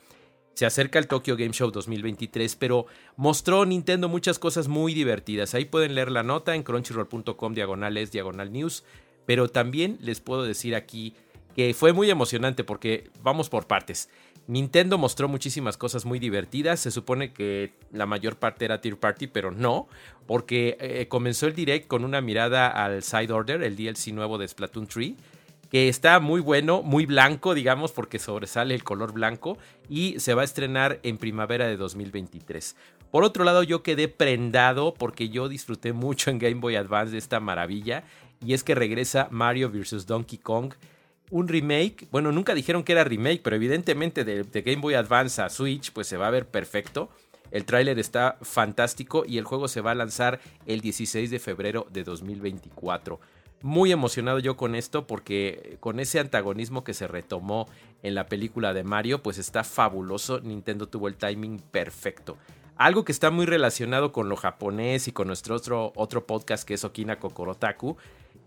Se 0.53 0.65
acerca 0.65 0.99
el 0.99 1.07
Tokyo 1.07 1.37
Game 1.37 1.53
Show 1.53 1.71
2023, 1.71 2.55
pero 2.57 2.85
mostró 3.15 3.65
Nintendo 3.65 4.09
muchas 4.09 4.39
cosas 4.39 4.67
muy 4.67 4.93
divertidas. 4.93 5.53
Ahí 5.53 5.65
pueden 5.65 5.95
leer 5.95 6.11
la 6.11 6.23
nota 6.23 6.55
en 6.55 6.63
crunchyroll.com 6.63 7.53
diagonales 7.53 8.11
diagonal 8.11 8.51
news, 8.51 8.83
pero 9.25 9.47
también 9.47 9.97
les 10.01 10.19
puedo 10.19 10.43
decir 10.43 10.75
aquí 10.75 11.13
que 11.55 11.73
fue 11.73 11.93
muy 11.93 12.09
emocionante 12.09 12.63
porque 12.63 13.09
vamos 13.21 13.49
por 13.49 13.67
partes. 13.67 14.09
Nintendo 14.49 14.97
mostró 14.97 15.27
muchísimas 15.27 15.77
cosas 15.77 16.05
muy 16.05 16.17
divertidas. 16.17 16.79
Se 16.79 16.89
supone 16.89 17.33
que 17.33 17.71
la 17.91 18.07
mayor 18.07 18.37
parte 18.37 18.65
era 18.65 18.81
Tier 18.81 18.97
Party, 18.97 19.27
pero 19.27 19.51
no, 19.51 19.87
porque 20.25 20.75
eh, 20.79 21.07
comenzó 21.07 21.45
el 21.45 21.53
direct 21.53 21.85
con 21.85 22.03
una 22.03 22.19
mirada 22.19 22.67
al 22.67 23.03
Side 23.03 23.31
Order, 23.31 23.61
el 23.61 23.75
DLC 23.75 24.07
nuevo 24.07 24.39
de 24.39 24.47
Splatoon 24.47 24.87
3, 24.87 25.13
que 25.69 25.87
está 25.87 26.19
muy 26.19 26.41
bueno, 26.41 26.81
muy 26.81 27.05
blanco, 27.05 27.53
digamos, 27.53 27.91
porque 27.91 28.17
sobresale 28.17 28.73
el 28.73 28.83
color 28.83 29.13
blanco 29.13 29.59
y 29.87 30.19
se 30.19 30.33
va 30.33 30.41
a 30.41 30.45
estrenar 30.45 30.99
en 31.03 31.19
primavera 31.19 31.67
de 31.67 31.77
2023. 31.77 32.75
Por 33.11 33.23
otro 33.23 33.43
lado, 33.43 33.61
yo 33.61 33.83
quedé 33.83 34.07
prendado 34.07 34.95
porque 34.95 35.29
yo 35.29 35.47
disfruté 35.47 35.93
mucho 35.93 36.31
en 36.31 36.39
Game 36.39 36.55
Boy 36.55 36.75
Advance 36.75 37.11
de 37.11 37.19
esta 37.19 37.39
maravilla 37.39 38.03
y 38.43 38.55
es 38.55 38.63
que 38.63 38.73
regresa 38.73 39.27
Mario 39.29 39.69
vs. 39.69 40.07
Donkey 40.07 40.39
Kong 40.39 40.73
un 41.29 41.47
remake. 41.47 42.07
Bueno, 42.11 42.31
nunca 42.31 42.53
dijeron 42.53 42.83
que 42.83 42.93
era 42.93 43.03
remake, 43.03 43.41
pero 43.43 43.55
evidentemente 43.55 44.23
de, 44.23 44.61
Game 44.61 44.81
Boy 44.81 44.95
Advance 44.95 45.41
a 45.41 45.49
Switch, 45.49 45.91
pues 45.91 46.07
se 46.07 46.17
va 46.17 46.27
a 46.27 46.31
ver 46.31 46.47
perfecto. 46.47 47.09
El 47.51 47.65
tráiler 47.65 47.97
está 47.97 48.37
fantástico 48.41 49.23
y 49.25 49.37
el 49.37 49.43
juego 49.43 49.67
se 49.67 49.81
va 49.81 49.91
a 49.91 49.95
lanzar 49.95 50.39
el 50.65 50.81
16 50.81 51.31
de 51.31 51.39
febrero 51.39 51.87
de 51.91 52.03
2024. 52.03 53.19
Muy 53.61 53.91
emocionado 53.91 54.39
yo 54.39 54.55
con 54.55 54.75
esto 54.75 55.05
porque 55.07 55.77
con 55.79 55.99
ese 55.99 56.19
antagonismo 56.19 56.83
que 56.83 56.93
se 56.93 57.07
retomó 57.07 57.67
en 58.03 58.15
la 58.15 58.27
película 58.27 58.73
de 58.73 58.83
Mario, 58.83 59.21
pues 59.21 59.37
está 59.37 59.63
fabuloso. 59.63 60.39
Nintendo 60.41 60.87
tuvo 60.87 61.07
el 61.07 61.15
timing 61.15 61.59
perfecto. 61.59 62.37
Algo 62.79 63.03
que 63.03 63.11
está 63.11 63.29
muy 63.29 63.45
relacionado 63.45 64.13
con 64.13 64.29
lo 64.29 64.37
japonés 64.37 65.09
y 65.09 65.11
con 65.11 65.27
nuestro 65.27 65.55
otro, 65.55 65.91
otro 65.97 66.25
podcast 66.25 66.65
que 66.65 66.75
es 66.75 66.85
Okina 66.85 67.19
Kokorotaku, 67.19 67.97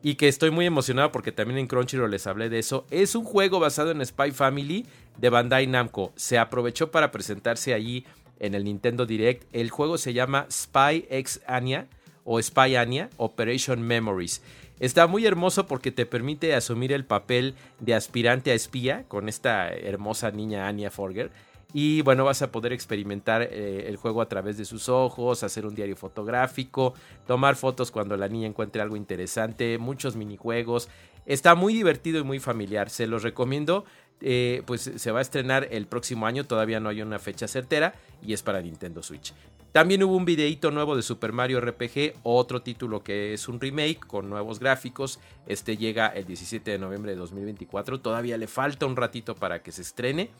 y 0.03 0.17
que 0.17 0.29
estoy 0.29 0.51
muy 0.51 0.67
emocionado 0.67 1.13
porque 1.13 1.33
también 1.33 1.59
en 1.59 1.67
Crunchyroll 1.67 2.11
les 2.11 2.27
hablé 2.27 2.49
de 2.49 2.59
eso. 2.59 2.87
Es 2.91 3.15
un 3.15 3.25
juego 3.25 3.61
basado 3.61 3.93
en 3.93 4.05
Spy 4.05 4.33
Family 4.33 4.87
de 5.19 5.31
Bandai 5.31 5.67
Namco. 5.67 6.13
Se 6.17 6.39
aprovechó 6.39 6.91
para 6.91 7.13
presentarse 7.13 7.73
allí 7.73 8.05
en 8.41 8.55
el 8.55 8.65
Nintendo 8.65 9.07
Direct. 9.07 9.45
El 9.53 9.71
juego 9.71 9.99
se 9.99 10.13
llama 10.13 10.47
Spy 10.51 11.07
X 11.09 11.41
Anya 11.47 11.87
o 12.25 12.43
Spy 12.43 12.77
Anya 12.77 13.11
Operation 13.17 13.81
Memories. 13.81 14.43
Está 14.81 15.07
muy 15.07 15.25
hermoso 15.27 15.69
porque 15.69 15.93
te 15.93 16.07
permite 16.07 16.55
asumir 16.55 16.93
el 16.93 17.05
papel 17.05 17.55
de 17.79 17.95
aspirante 17.95 18.51
a 18.51 18.55
espía 18.55 19.05
con 19.07 19.29
esta 19.29 19.73
hermosa 19.73 20.33
niña 20.33 20.67
Anya 20.67 20.91
Forger 20.91 21.31
y 21.73 22.03
bueno, 22.03 22.25
vas 22.25 22.43
a 22.43 22.53
poder 22.53 22.73
experimentar 22.73 23.43
eh, 23.43 23.87
el 23.89 23.97
juego 23.97 24.21
a 24.21 24.29
través 24.29 24.59
de 24.59 24.65
sus 24.65 24.89
ojos, 24.89 25.43
hacer 25.43 25.67
un 25.67 25.75
diario 25.75 25.97
fotográfico, 25.97 26.95
tomar 27.27 27.57
fotos 27.57 27.91
cuando 27.91 28.17
la 28.17 28.29
niña 28.29 28.47
encuentre 28.47 28.83
algo 28.83 28.97
interesante, 28.97 29.79
muchos 29.79 30.17
minijuegos. 30.17 30.89
Está 31.25 31.55
muy 31.55 31.73
divertido 31.73 32.19
y 32.19 32.25
muy 32.25 32.41
familiar, 32.41 32.91
se 32.91 33.07
los 33.07 33.23
recomiendo. 33.23 33.85
Eh, 34.25 34.63
pues 34.67 34.83
se 34.83 35.11
va 35.11 35.19
a 35.19 35.23
estrenar 35.23 35.67
el 35.73 35.87
próximo 35.87 36.27
año, 36.27 36.45
todavía 36.45 36.79
no 36.79 36.91
hay 36.91 37.03
una 37.03 37.19
fecha 37.19 37.49
certera 37.49 37.95
y 38.25 38.35
es 38.35 38.43
para 38.43 38.63
Nintendo 38.63 39.03
Switch. 39.03 39.35
También 39.73 40.03
hubo 40.05 40.15
un 40.15 40.27
videíto 40.27 40.71
nuevo 40.71 40.95
de 40.95 41.03
Super 41.03 41.33
Mario 41.33 41.59
RPG, 41.61 42.19
otro 42.23 42.61
título 42.61 43.03
que 43.03 43.33
es 43.33 43.49
un 43.49 43.59
remake 43.59 43.99
con 44.07 44.29
nuevos 44.29 44.61
gráficos. 44.61 45.19
Este 45.47 45.77
llega 45.79 46.09
el 46.09 46.27
17 46.27 46.71
de 46.71 46.79
noviembre 46.79 47.13
de 47.13 47.19
2024, 47.19 48.01
todavía 48.01 48.37
le 48.37 48.47
falta 48.47 48.87
un 48.87 48.97
ratito 48.97 49.35
para 49.35 49.63
que 49.63 49.73
se 49.73 49.83
estrene. 49.83 50.31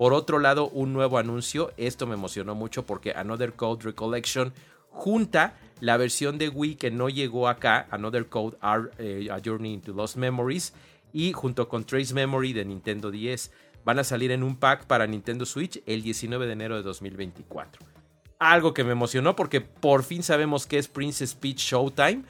Por 0.00 0.14
otro 0.14 0.38
lado, 0.38 0.70
un 0.70 0.94
nuevo 0.94 1.18
anuncio, 1.18 1.74
esto 1.76 2.06
me 2.06 2.14
emocionó 2.14 2.54
mucho 2.54 2.86
porque 2.86 3.12
Another 3.12 3.52
Code 3.52 3.84
Recollection 3.84 4.54
junta 4.88 5.58
la 5.80 5.98
versión 5.98 6.38
de 6.38 6.48
Wii 6.48 6.76
que 6.76 6.90
no 6.90 7.10
llegó 7.10 7.48
acá, 7.48 7.86
Another 7.90 8.26
Code 8.26 8.56
eh, 8.96 9.28
A 9.30 9.42
Journey 9.44 9.74
into 9.74 9.92
Lost 9.92 10.16
Memories, 10.16 10.72
y 11.12 11.34
junto 11.34 11.68
con 11.68 11.84
Trace 11.84 12.14
Memory 12.14 12.54
de 12.54 12.64
Nintendo 12.64 13.10
10. 13.10 13.52
Van 13.84 13.98
a 13.98 14.04
salir 14.04 14.30
en 14.30 14.42
un 14.42 14.56
pack 14.56 14.86
para 14.86 15.06
Nintendo 15.06 15.44
Switch 15.44 15.82
el 15.84 16.02
19 16.02 16.46
de 16.46 16.52
enero 16.54 16.76
de 16.76 16.82
2024. 16.82 17.82
Algo 18.38 18.72
que 18.72 18.84
me 18.84 18.92
emocionó 18.92 19.36
porque 19.36 19.60
por 19.60 20.02
fin 20.02 20.22
sabemos 20.22 20.66
que 20.66 20.78
es 20.78 20.88
Princess 20.88 21.34
Peach 21.34 21.58
Showtime. 21.58 22.22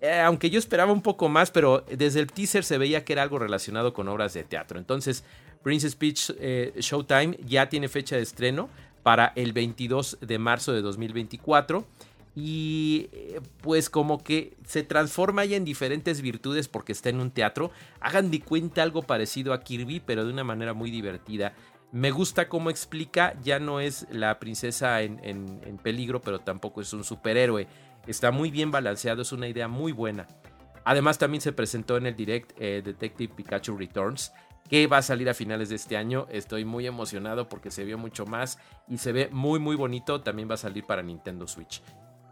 Eh, 0.00 0.20
aunque 0.20 0.50
yo 0.50 0.58
esperaba 0.58 0.92
un 0.92 1.00
poco 1.00 1.28
más, 1.28 1.52
pero 1.52 1.84
desde 1.88 2.18
el 2.18 2.26
teaser 2.26 2.64
se 2.64 2.76
veía 2.76 3.04
que 3.04 3.12
era 3.12 3.22
algo 3.22 3.38
relacionado 3.38 3.94
con 3.94 4.08
obras 4.08 4.34
de 4.34 4.42
teatro. 4.42 4.80
Entonces, 4.80 5.22
Princess 5.64 5.96
Peach 5.96 6.30
eh, 6.38 6.74
Showtime 6.78 7.38
ya 7.44 7.68
tiene 7.68 7.88
fecha 7.88 8.14
de 8.16 8.22
estreno 8.22 8.68
para 9.02 9.32
el 9.34 9.52
22 9.52 10.18
de 10.20 10.38
marzo 10.38 10.72
de 10.72 10.82
2024 10.82 11.84
y 12.36 13.08
eh, 13.12 13.40
pues 13.62 13.88
como 13.88 14.22
que 14.22 14.56
se 14.66 14.82
transforma 14.82 15.44
ya 15.44 15.56
en 15.56 15.64
diferentes 15.64 16.20
virtudes 16.20 16.68
porque 16.68 16.92
está 16.92 17.08
en 17.08 17.20
un 17.20 17.30
teatro. 17.30 17.70
Hagan 18.00 18.30
de 18.30 18.40
cuenta 18.40 18.82
algo 18.82 19.02
parecido 19.02 19.52
a 19.52 19.60
Kirby, 19.60 20.00
pero 20.00 20.24
de 20.24 20.32
una 20.32 20.44
manera 20.44 20.74
muy 20.74 20.90
divertida. 20.90 21.54
Me 21.92 22.10
gusta 22.10 22.48
cómo 22.48 22.70
explica, 22.70 23.34
ya 23.42 23.58
no 23.58 23.80
es 23.80 24.06
la 24.10 24.38
princesa 24.40 25.00
en, 25.00 25.78
peligro, 25.82 26.20
pero 26.20 26.40
tampoco 26.40 26.80
es 26.80 26.92
un 26.92 27.04
superhéroe. 27.04 27.68
Está 28.06 28.32
muy 28.32 28.50
bien 28.50 28.70
balanceado, 28.70 29.22
es 29.22 29.32
una 29.32 29.48
idea 29.48 29.68
muy 29.68 29.92
buena. 29.92 30.26
Además 30.84 31.16
también 31.16 31.40
se 31.40 31.52
presentó 31.52 31.96
en 31.96 32.06
el 32.06 32.16
direct 32.16 32.52
eh, 32.58 32.82
Detective 32.84 33.32
Pikachu 33.34 33.76
Returns, 33.76 34.32
que 34.68 34.86
va 34.86 34.98
a 34.98 35.02
salir 35.02 35.28
a 35.28 35.34
finales 35.34 35.68
de 35.68 35.76
este 35.76 35.96
año. 35.96 36.26
Estoy 36.30 36.64
muy 36.64 36.86
emocionado 36.86 37.48
porque 37.48 37.70
se 37.70 37.84
vio 37.84 37.98
mucho 37.98 38.26
más 38.26 38.58
y 38.88 38.98
se 38.98 39.12
ve 39.12 39.28
muy 39.30 39.58
muy 39.58 39.76
bonito. 39.76 40.20
También 40.20 40.48
va 40.48 40.54
a 40.54 40.58
salir 40.58 40.84
para 40.84 41.02
Nintendo 41.02 41.46
Switch. 41.46 41.82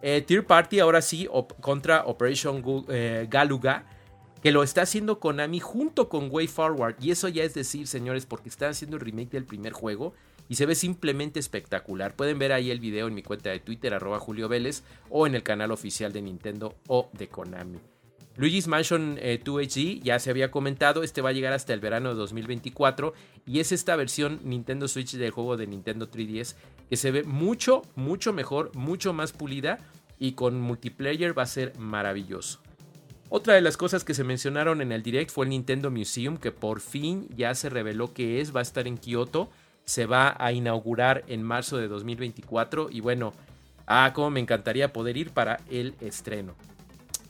Eh, 0.01 0.23
Tier 0.23 0.45
Party 0.45 0.81
ahora 0.81 1.01
sí 1.01 1.29
contra 1.61 2.05
Operation 2.07 2.63
eh, 2.89 3.27
Galuga. 3.31 3.85
Que 4.43 4.51
lo 4.51 4.65
está 4.65 4.83
haciendo 4.83 5.21
Konami 5.21 5.61
junto 5.61 6.09
con 6.09 6.29
Way 6.29 6.49
Forward. 6.49 6.97
Y 7.01 7.13
eso 7.13 7.29
ya 7.29 7.45
es 7.45 7.55
decir, 7.55 7.87
señores, 7.87 8.27
porque 8.27 8.49
están 8.49 8.71
haciendo 8.71 8.97
el 8.97 9.03
remake 9.03 9.31
del 9.31 9.45
primer 9.45 9.73
juego. 9.73 10.15
Y 10.49 10.57
se 10.57 10.67
ve 10.67 10.75
simplemente 10.75 11.39
espectacular. 11.39 12.17
Pueden 12.17 12.41
ver 12.41 12.53
ahí 12.53 12.73
el 12.73 12.81
video 12.81 13.07
en 13.07 13.15
mi 13.15 13.23
cuenta 13.23 13.51
de 13.51 13.61
Twitter, 13.61 13.95
arroba 13.95 14.19
Julio 14.19 14.49
Vélez, 14.49 14.83
o 15.11 15.29
en 15.29 15.37
el 15.37 15.45
canal 15.45 15.71
oficial 15.71 16.13
de 16.13 16.23
Nintendo 16.23 16.75
o 16.89 17.09
de 17.13 17.29
Konami. 17.29 17.92
Luigi's 18.37 18.67
Mansion 18.67 19.19
2HD 19.19 19.77
eh, 19.77 20.01
ya 20.03 20.19
se 20.19 20.31
había 20.31 20.51
comentado, 20.51 21.03
este 21.03 21.21
va 21.21 21.31
a 21.31 21.33
llegar 21.33 21.53
hasta 21.53 21.75
el 21.75 21.81
verano 21.81 22.09
de 22.09 22.15
2024 22.15 23.13
y 23.45 23.61
es 23.61 23.73
esta 23.73 23.95
versión 23.95 24.41
Nintendo 24.43 24.89
Switch 24.89 25.13
del 25.17 25.31
juego 25.31 25.59
de 25.59 25.67
Nintendo 25.67 26.11
3DS 26.11 26.55
que 26.89 26.97
se 26.97 27.11
ve 27.11 27.25
mucho, 27.25 27.83
mucho 27.95 28.33
mejor, 28.33 28.75
mucho 28.75 29.13
más 29.13 29.33
pulida 29.33 29.79
y 30.19 30.33
con 30.33 30.61
multiplayer 30.61 31.37
va 31.37 31.43
a 31.43 31.47
ser 31.47 31.79
maravilloso. 31.79 32.61
Otra 33.29 33.55
de 33.55 33.61
las 33.61 33.77
cosas 33.77 34.05
que 34.05 34.15
se 34.15 34.25
mencionaron 34.25 34.81
en 34.81 34.93
el 34.93 35.03
direct 35.03 35.31
fue 35.31 35.47
el 35.47 35.51
Nintendo 35.51 35.91
Museum 35.91 36.37
que 36.39 36.53
por 36.53 36.81
fin 36.81 37.29
ya 37.37 37.55
se 37.55 37.69
reveló 37.69 38.15
que 38.15 38.41
es, 38.41 38.55
va 38.55 38.61
a 38.61 38.63
estar 38.63 38.87
en 38.87 38.99
Kioto, 38.99 39.51
se 39.85 40.07
va 40.07 40.37
a 40.39 40.53
inaugurar 40.53 41.25
en 41.29 41.43
marzo 41.43 41.77
de 41.77 41.89
2024 41.89 42.89
y 42.91 43.01
bueno, 43.01 43.33
ah, 43.87 44.13
como 44.15 44.31
me 44.31 44.41
encantaría 44.41 44.93
poder 44.93 45.17
ir 45.17 45.31
para 45.31 45.61
el 45.71 45.95
estreno. 46.01 46.55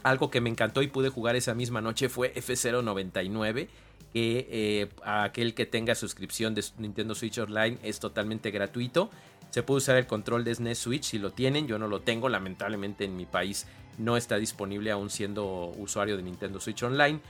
Algo 0.02 0.30
que 0.30 0.40
me 0.40 0.50
encantó 0.50 0.82
y 0.82 0.88
pude 0.88 1.08
jugar 1.08 1.36
esa 1.36 1.54
misma 1.54 1.80
noche 1.80 2.08
fue 2.08 2.34
F099, 2.34 3.68
que 4.12 4.48
eh, 4.50 4.88
aquel 5.04 5.54
que 5.54 5.64
tenga 5.64 5.94
suscripción 5.94 6.54
de 6.54 6.64
Nintendo 6.78 7.14
Switch 7.14 7.38
Online 7.38 7.78
es 7.82 8.00
totalmente 8.00 8.50
gratuito. 8.50 9.10
Se 9.50 9.62
puede 9.62 9.78
usar 9.78 9.96
el 9.96 10.06
control 10.06 10.44
de 10.44 10.54
SNES 10.54 10.78
Switch 10.78 11.04
si 11.04 11.18
lo 11.18 11.30
tienen, 11.30 11.66
yo 11.66 11.78
no 11.78 11.86
lo 11.86 12.00
tengo, 12.00 12.28
lamentablemente 12.28 13.04
en 13.04 13.16
mi 13.16 13.26
país 13.26 13.66
no 13.98 14.16
está 14.16 14.36
disponible 14.36 14.90
aún 14.90 15.10
siendo 15.10 15.72
usuario 15.76 16.16
de 16.16 16.22
Nintendo 16.22 16.58
Switch 16.58 16.82
Online. 16.82 17.20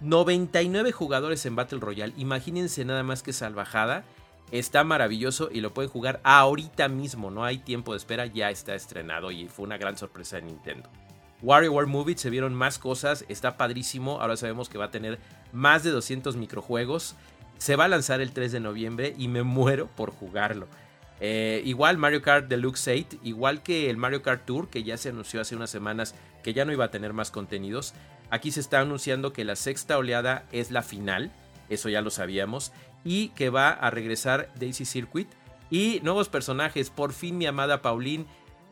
99 0.00 0.92
jugadores 0.92 1.46
en 1.46 1.56
Battle 1.56 1.80
Royale, 1.80 2.12
imagínense 2.16 2.84
nada 2.84 3.02
más 3.02 3.22
que 3.22 3.32
salvajada. 3.32 4.04
Está 4.50 4.84
maravilloso 4.84 5.48
y 5.50 5.62
lo 5.62 5.72
pueden 5.72 5.90
jugar 5.90 6.20
ahorita 6.22 6.88
mismo, 6.88 7.30
no 7.30 7.44
hay 7.44 7.58
tiempo 7.58 7.92
de 7.92 7.98
espera, 7.98 8.26
ya 8.26 8.50
está 8.50 8.74
estrenado 8.74 9.30
y 9.30 9.48
fue 9.48 9.64
una 9.64 9.78
gran 9.78 9.96
sorpresa 9.96 10.36
de 10.36 10.42
Nintendo. 10.42 10.90
WarioWare 11.42 11.86
Movie 11.86 12.16
se 12.16 12.30
vieron 12.30 12.54
más 12.54 12.78
cosas, 12.78 13.24
está 13.28 13.56
padrísimo, 13.56 14.20
ahora 14.20 14.36
sabemos 14.36 14.68
que 14.68 14.78
va 14.78 14.86
a 14.86 14.90
tener 14.90 15.18
más 15.52 15.82
de 15.82 15.90
200 15.90 16.36
microjuegos, 16.36 17.16
se 17.58 17.76
va 17.76 17.84
a 17.84 17.88
lanzar 17.88 18.20
el 18.20 18.32
3 18.32 18.52
de 18.52 18.60
noviembre 18.60 19.14
y 19.18 19.28
me 19.28 19.42
muero 19.44 19.88
por 19.94 20.10
jugarlo. 20.10 20.66
Eh, 21.20 21.62
igual 21.64 21.96
Mario 21.96 22.22
Kart 22.22 22.48
Deluxe 22.48 22.88
8, 22.88 23.18
igual 23.22 23.62
que 23.62 23.88
el 23.88 23.96
Mario 23.96 24.22
Kart 24.22 24.44
Tour, 24.44 24.68
que 24.68 24.82
ya 24.82 24.96
se 24.96 25.10
anunció 25.10 25.40
hace 25.40 25.56
unas 25.56 25.70
semanas 25.70 26.14
que 26.42 26.52
ya 26.52 26.64
no 26.64 26.72
iba 26.72 26.86
a 26.86 26.90
tener 26.90 27.12
más 27.12 27.30
contenidos. 27.30 27.94
Aquí 28.30 28.50
se 28.50 28.60
está 28.60 28.80
anunciando 28.80 29.32
que 29.32 29.44
la 29.44 29.56
sexta 29.56 29.96
oleada 29.96 30.44
es 30.50 30.70
la 30.70 30.82
final, 30.82 31.30
eso 31.68 31.88
ya 31.88 32.02
lo 32.02 32.10
sabíamos, 32.10 32.72
y 33.04 33.28
que 33.28 33.50
va 33.50 33.70
a 33.70 33.90
regresar 33.90 34.50
Daisy 34.56 34.84
Circuit 34.84 35.28
y 35.70 36.00
nuevos 36.02 36.28
personajes. 36.28 36.90
Por 36.90 37.12
fin 37.12 37.38
mi 37.38 37.46
amada 37.46 37.80
Pauline 37.80 38.26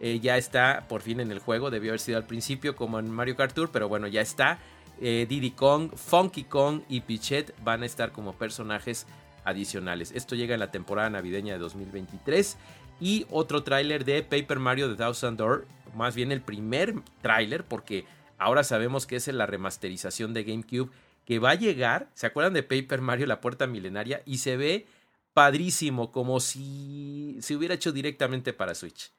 eh, 0.04 0.18
ya 0.18 0.36
está 0.36 0.86
por 0.88 1.00
fin 1.00 1.20
en 1.20 1.30
el 1.30 1.38
juego, 1.38 1.70
debió 1.70 1.92
haber 1.92 2.00
sido 2.00 2.18
al 2.18 2.26
principio 2.26 2.74
como 2.74 2.98
en 2.98 3.08
Mario 3.08 3.36
Kart 3.36 3.54
Tour, 3.54 3.70
pero 3.72 3.88
bueno, 3.88 4.08
ya 4.08 4.20
está. 4.20 4.58
Eh, 5.00 5.26
Diddy 5.28 5.52
Kong, 5.52 5.92
Funky 5.94 6.42
Kong 6.42 6.82
y 6.88 7.02
Pichet 7.02 7.54
van 7.62 7.84
a 7.84 7.86
estar 7.86 8.10
como 8.10 8.34
personajes 8.34 9.06
adicionales. 9.44 10.10
Esto 10.10 10.34
llega 10.34 10.54
en 10.54 10.60
la 10.60 10.72
temporada 10.72 11.08
navideña 11.08 11.52
de 11.52 11.60
2023. 11.60 12.56
Y 13.00 13.26
otro 13.30 13.62
tráiler 13.62 14.04
de 14.04 14.24
Paper 14.24 14.58
Mario 14.58 14.90
The 14.90 14.96
Thousand 14.96 15.38
Door, 15.38 15.68
más 15.94 16.16
bien 16.16 16.32
el 16.32 16.42
primer 16.42 16.94
tráiler, 17.20 17.64
porque 17.64 18.04
ahora 18.38 18.64
sabemos 18.64 19.06
que 19.06 19.14
es 19.14 19.28
la 19.28 19.46
remasterización 19.46 20.34
de 20.34 20.42
GameCube 20.42 20.90
que 21.24 21.38
va 21.38 21.50
a 21.50 21.54
llegar. 21.54 22.10
¿Se 22.14 22.26
acuerdan 22.26 22.54
de 22.54 22.64
Paper 22.64 23.00
Mario 23.00 23.26
La 23.26 23.40
Puerta 23.40 23.68
Milenaria? 23.68 24.22
Y 24.26 24.38
se 24.38 24.56
ve 24.56 24.86
padrísimo, 25.32 26.10
como 26.10 26.40
si 26.40 27.36
se 27.40 27.54
hubiera 27.54 27.76
hecho 27.76 27.92
directamente 27.92 28.52
para 28.52 28.74
Switch. 28.74 29.12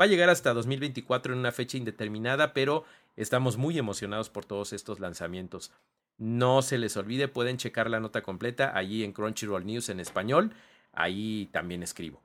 Va 0.00 0.04
a 0.04 0.08
llegar 0.08 0.30
hasta 0.30 0.54
2024 0.54 1.34
en 1.34 1.40
una 1.40 1.52
fecha 1.52 1.76
indeterminada, 1.76 2.54
pero 2.54 2.84
estamos 3.16 3.58
muy 3.58 3.78
emocionados 3.78 4.30
por 4.30 4.46
todos 4.46 4.72
estos 4.72 4.98
lanzamientos. 4.98 5.72
No 6.16 6.62
se 6.62 6.78
les 6.78 6.96
olvide, 6.96 7.28
pueden 7.28 7.58
checar 7.58 7.90
la 7.90 8.00
nota 8.00 8.22
completa 8.22 8.72
allí 8.74 9.04
en 9.04 9.12
Crunchyroll 9.12 9.66
News 9.66 9.90
en 9.90 10.00
español. 10.00 10.54
Ahí 10.92 11.50
también 11.52 11.82
escribo. 11.82 12.22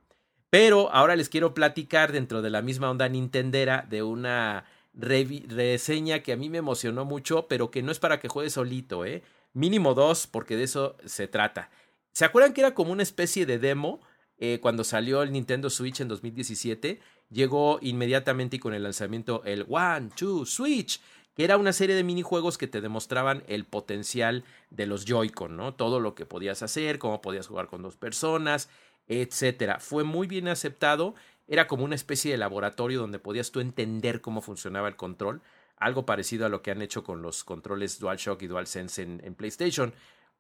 Pero 0.50 0.90
ahora 0.94 1.18
les 1.18 1.28
quiero 1.28 1.54
platicar 1.54 2.14
dentro 2.14 2.42
de 2.42 2.50
la 2.50 2.62
misma 2.62 2.90
onda 2.90 3.10
Nintendera 3.10 3.86
de 3.90 4.04
una 4.04 4.64
reseña 4.94 6.20
que 6.20 6.32
a 6.32 6.38
mí 6.38 6.50
me 6.50 6.60
emocionó 6.60 7.04
mucho, 7.04 7.48
pero 7.50 7.72
que 7.72 7.84
no 7.84 7.92
es 7.92 8.00
para 8.00 8.22
que 8.22 8.30
juegue 8.30 8.50
solito, 8.50 9.04
¿eh? 9.04 9.22
Mínimo 9.52 9.94
dos, 9.94 10.28
porque 10.28 10.56
de 10.56 10.64
eso 10.64 10.96
se 11.04 11.28
trata. 11.28 11.70
¿Se 12.14 12.24
acuerdan 12.24 12.54
que 12.54 12.62
era 12.62 12.74
como 12.74 12.94
una 12.94 13.04
especie 13.04 13.46
de 13.46 13.60
demo 13.60 14.00
eh, 14.38 14.60
cuando 14.62 14.86
salió 14.86 15.24
el 15.24 15.34
Nintendo 15.34 15.70
Switch 15.70 16.00
en 16.00 16.08
2017? 16.08 17.02
Llegó 17.30 17.80
inmediatamente 17.82 18.58
y 18.58 18.60
con 18.60 18.74
el 18.74 18.84
lanzamiento 18.84 19.42
el 19.46 19.66
One, 19.70 20.10
Two, 20.16 20.46
Switch 20.46 21.00
que 21.36 21.44
era 21.44 21.58
una 21.58 21.74
serie 21.74 21.96
de 21.96 22.04
minijuegos 22.04 22.58
que 22.58 22.68
te 22.68 22.82
demostraban 22.82 23.44
el 23.48 23.66
potencial 23.66 24.46
de 24.70 24.86
los 24.86 25.06
Joy-Con, 25.06 25.58
¿no? 25.58 25.74
Todo 25.74 26.00
lo 26.00 26.16
que 26.16 26.26
podías 26.26 26.64
hacer, 26.64 26.98
cómo 26.98 27.22
podías 27.22 27.48
jugar 27.48 27.68
con 27.68 27.82
dos 27.82 27.98
personas, 27.98 28.70
etcétera. 29.08 29.80
Fue 29.80 30.06
muy 30.06 30.28
bien 30.28 30.48
aceptado, 30.48 31.14
era 31.48 31.68
como 31.68 31.84
una 31.84 31.96
especie 31.96 32.32
de 32.32 32.38
laboratorio 32.38 33.02
donde 33.02 33.20
podías 33.20 33.52
tú 33.52 33.60
entender 33.60 34.22
cómo 34.22 34.42
funcionaba 34.42 34.88
el 34.88 34.96
control, 34.96 35.42
algo 35.76 36.06
parecido 36.06 36.46
a 36.46 36.50
lo 36.50 36.62
que 36.62 36.72
han 36.72 36.82
hecho 36.82 37.04
con 37.04 37.22
los 37.22 37.44
controles 37.44 38.00
DualShock 38.00 38.42
y 38.42 38.48
DualSense 38.48 39.02
en, 39.02 39.22
en 39.24 39.36
PlayStation, 39.36 39.94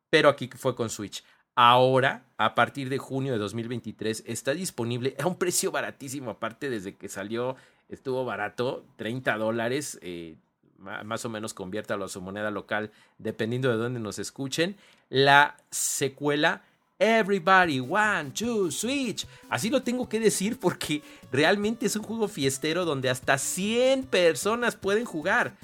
pero 0.10 0.30
aquí 0.30 0.50
fue 0.56 0.75
con 0.75 0.89
Switch. 0.89 1.25
Ahora, 1.55 2.25
a 2.38 2.53
partir 2.53 2.89
de 2.89 2.97
junio 2.97 3.31
de 3.31 3.39
2023, 3.39 4.24
está 4.27 4.53
disponible 4.53 5.15
a 5.19 5.25
un 5.25 5.38
precio 5.38 5.71
baratísimo, 5.71 6.31
aparte 6.31 6.69
desde 6.69 6.95
que 6.95 7.07
salió, 7.07 7.55
estuvo 7.88 8.25
barato, 8.25 8.85
30 8.97 9.38
dólares. 9.38 9.97
Eh, 10.01 10.35
más 10.77 11.24
o 11.24 11.29
menos 11.29 11.53
conviértalo 11.53 12.05
a 12.05 12.09
su 12.09 12.21
moneda 12.21 12.51
local, 12.51 12.91
dependiendo 13.17 13.69
de 13.69 13.77
dónde 13.77 14.00
nos 14.00 14.19
escuchen, 14.19 14.75
la 15.09 15.55
secuela 15.71 16.62
Everybody 17.00 17.79
One, 17.79 18.31
Two, 18.31 18.71
Switch. 18.71 19.25
Así 19.50 19.69
lo 19.69 19.81
tengo 19.81 20.07
que 20.07 20.19
decir 20.19 20.59
porque 20.59 21.01
realmente 21.31 21.85
es 21.85 21.95
un 21.95 22.03
juego 22.03 22.27
fiestero 22.27 22.85
donde 22.85 23.09
hasta 23.09 23.38
100 23.38 24.03
personas 24.03 24.75
pueden 24.75 25.05
jugar. 25.05 25.55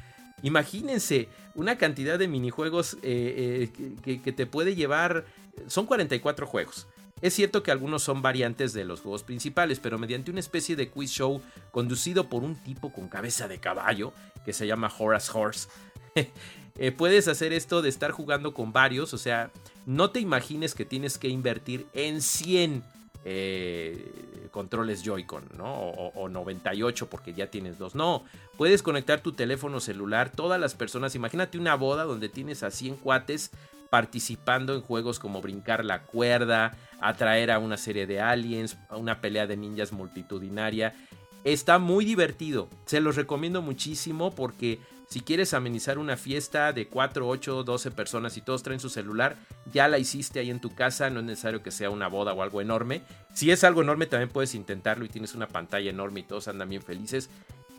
Imagínense 0.43 1.29
una 1.53 1.77
cantidad 1.77 2.17
de 2.17 2.27
minijuegos 2.27 2.95
eh, 3.03 3.69
eh, 3.75 3.95
que, 4.01 4.21
que 4.21 4.31
te 4.31 4.45
puede 4.45 4.75
llevar. 4.75 5.25
Son 5.67 5.85
44 5.85 6.45
juegos. 6.47 6.87
Es 7.21 7.35
cierto 7.35 7.61
que 7.61 7.71
algunos 7.71 8.01
son 8.01 8.21
variantes 8.21 8.73
de 8.73 8.83
los 8.83 9.01
juegos 9.01 9.23
principales, 9.23 9.79
pero 9.79 9.99
mediante 9.99 10.31
una 10.31 10.39
especie 10.39 10.75
de 10.75 10.89
quiz 10.89 11.11
show 11.11 11.41
conducido 11.71 12.29
por 12.29 12.43
un 12.43 12.55
tipo 12.55 12.91
con 12.91 13.07
cabeza 13.07 13.47
de 13.47 13.59
caballo 13.59 14.11
que 14.43 14.53
se 14.53 14.65
llama 14.65 14.91
Horace 14.97 15.31
Horse. 15.33 15.69
Eh, 16.77 16.93
puedes 16.93 17.27
hacer 17.27 17.51
esto 17.51 17.81
de 17.81 17.89
estar 17.89 18.11
jugando 18.11 18.53
con 18.53 18.71
varios, 18.71 19.13
o 19.13 19.17
sea, 19.17 19.51
no 19.85 20.09
te 20.09 20.21
imagines 20.21 20.73
que 20.73 20.85
tienes 20.85 21.17
que 21.17 21.27
invertir 21.27 21.85
en 21.93 22.21
100 22.21 22.81
eh, 23.25 24.47
controles 24.51 25.03
Joy-Con, 25.03 25.49
¿no? 25.57 25.65
O, 25.73 26.13
o, 26.15 26.29
98 26.29 27.09
porque 27.09 27.33
ya 27.33 27.47
tienes 27.47 27.77
dos. 27.77 27.93
No, 27.93 28.23
puedes 28.57 28.81
conectar 28.81 29.21
tu 29.21 29.33
teléfono 29.33 29.81
celular, 29.81 30.31
todas 30.31 30.59
las 30.61 30.73
personas, 30.73 31.13
imagínate 31.13 31.57
una 31.57 31.75
boda 31.75 32.05
donde 32.05 32.29
tienes 32.29 32.63
a 32.63 32.71
100 32.71 32.95
cuates 32.95 33.51
participando 33.91 34.73
en 34.73 34.81
juegos 34.81 35.19
como 35.19 35.41
brincar 35.41 35.83
la 35.83 36.03
cuerda, 36.03 36.71
atraer 37.01 37.51
a 37.51 37.59
una 37.59 37.75
serie 37.75 38.07
de 38.07 38.21
aliens, 38.21 38.77
a 38.89 38.95
una 38.95 39.19
pelea 39.19 39.47
de 39.47 39.57
ninjas 39.57 39.91
multitudinaria. 39.91 40.95
Está 41.43 41.77
muy 41.77 42.05
divertido, 42.05 42.69
se 42.85 43.01
los 43.01 43.17
recomiendo 43.17 43.61
muchísimo 43.61 44.31
porque 44.31 44.79
si 45.09 45.19
quieres 45.19 45.53
amenizar 45.53 45.97
una 45.97 46.15
fiesta 46.15 46.71
de 46.71 46.87
4, 46.87 47.27
8, 47.27 47.63
12 47.65 47.91
personas 47.91 48.37
y 48.37 48.41
todos 48.41 48.63
traen 48.63 48.79
su 48.79 48.89
celular, 48.89 49.35
ya 49.73 49.89
la 49.89 49.97
hiciste 49.99 50.39
ahí 50.39 50.49
en 50.49 50.61
tu 50.61 50.73
casa, 50.73 51.09
no 51.09 51.19
es 51.19 51.25
necesario 51.25 51.61
que 51.61 51.71
sea 51.71 51.89
una 51.89 52.07
boda 52.07 52.31
o 52.31 52.41
algo 52.41 52.61
enorme. 52.61 53.01
Si 53.33 53.51
es 53.51 53.65
algo 53.65 53.81
enorme 53.81 54.05
también 54.05 54.29
puedes 54.29 54.55
intentarlo 54.55 55.03
y 55.03 55.09
tienes 55.09 55.35
una 55.35 55.49
pantalla 55.49 55.89
enorme 55.89 56.21
y 56.21 56.23
todos 56.23 56.47
andan 56.47 56.69
bien 56.69 56.81
felices. 56.81 57.29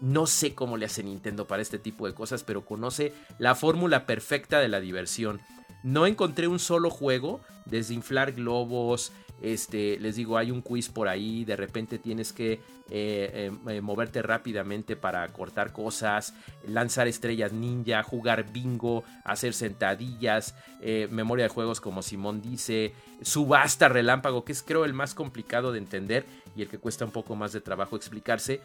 No 0.03 0.27
sé 0.27 0.55
cómo 0.55 0.77
le 0.77 0.85
hace 0.85 1.03
Nintendo 1.05 1.47
para 1.47 1.63
este 1.63 1.79
tipo 1.79 2.07
de 2.07 2.13
cosas, 2.13 2.43
pero 2.45 2.67
conoce 2.67 3.15
la 3.39 3.55
fórmula 3.55 4.05
perfecta 4.05 4.59
de 4.59 4.69
la 4.69 4.81
diversión. 4.81 5.41
No 5.83 6.07
encontré 6.07 6.49
un 6.49 6.59
solo 6.59 6.91
juego, 6.91 7.41
desde 7.65 7.95
inflar 7.95 8.33
globos, 8.33 9.13
este, 9.43 9.99
les 9.99 10.15
digo, 10.15 10.39
hay 10.39 10.53
un 10.53 10.63
quiz 10.63 10.89
por 10.89 11.09
ahí, 11.09 11.45
de 11.45 11.57
repente 11.57 11.99
tienes 11.99 12.33
que 12.33 12.61
eh, 12.91 13.49
em, 13.49 13.69
eh, 13.69 13.81
moverte 13.81 14.23
rápidamente 14.23 14.95
para 14.95 15.27
cortar 15.29 15.73
cosas, 15.73 16.35
lanzar 16.67 17.09
estrellas 17.09 17.53
ninja, 17.53 18.05
jugar 18.05 18.53
bingo, 18.53 19.03
hacer 19.25 19.53
sentadillas, 19.53 20.55
eh, 20.81 21.09
memoria 21.11 21.47
de 21.47 21.49
juegos 21.49 21.81
como 21.81 22.03
Simón 22.03 22.41
dice, 22.41 22.95
subasta 23.21 23.89
relámpago, 23.89 24.45
que 24.45 24.53
es 24.53 24.63
creo 24.63 24.85
el 24.85 24.95
más 24.95 25.15
complicado 25.15 25.73
de 25.73 25.79
entender 25.79 26.25
y 26.55 26.63
el 26.63 26.69
que 26.69 26.79
cuesta 26.79 27.05
un 27.05 27.11
poco 27.11 27.35
más 27.35 27.53
de 27.53 27.61
trabajo 27.61 27.97
explicarse. 27.97 28.61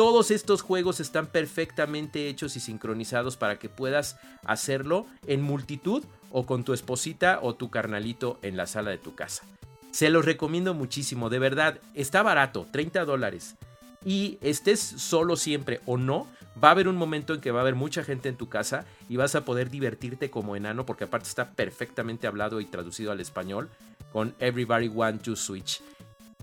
Todos 0.00 0.30
estos 0.30 0.62
juegos 0.62 0.98
están 0.98 1.26
perfectamente 1.26 2.30
hechos 2.30 2.56
y 2.56 2.60
sincronizados 2.60 3.36
para 3.36 3.58
que 3.58 3.68
puedas 3.68 4.16
hacerlo 4.46 5.04
en 5.26 5.42
multitud 5.42 6.02
o 6.30 6.46
con 6.46 6.64
tu 6.64 6.72
esposita 6.72 7.38
o 7.42 7.54
tu 7.54 7.68
carnalito 7.68 8.38
en 8.40 8.56
la 8.56 8.66
sala 8.66 8.92
de 8.92 8.96
tu 8.96 9.14
casa. 9.14 9.44
Se 9.90 10.08
los 10.08 10.24
recomiendo 10.24 10.72
muchísimo, 10.72 11.28
de 11.28 11.38
verdad, 11.38 11.80
está 11.92 12.22
barato, 12.22 12.66
30 12.72 13.04
dólares. 13.04 13.56
Y 14.02 14.38
estés 14.40 14.80
solo 14.80 15.36
siempre 15.36 15.82
o 15.84 15.98
no, 15.98 16.26
va 16.64 16.68
a 16.68 16.70
haber 16.70 16.88
un 16.88 16.96
momento 16.96 17.34
en 17.34 17.42
que 17.42 17.50
va 17.50 17.58
a 17.58 17.62
haber 17.64 17.74
mucha 17.74 18.02
gente 18.02 18.30
en 18.30 18.36
tu 18.36 18.48
casa 18.48 18.86
y 19.06 19.18
vas 19.18 19.34
a 19.34 19.44
poder 19.44 19.68
divertirte 19.68 20.30
como 20.30 20.56
enano, 20.56 20.86
porque 20.86 21.04
aparte 21.04 21.28
está 21.28 21.50
perfectamente 21.50 22.26
hablado 22.26 22.62
y 22.62 22.64
traducido 22.64 23.12
al 23.12 23.20
español 23.20 23.68
con 24.14 24.34
Everybody 24.38 24.88
Want 24.88 25.20
to 25.24 25.36
Switch. 25.36 25.82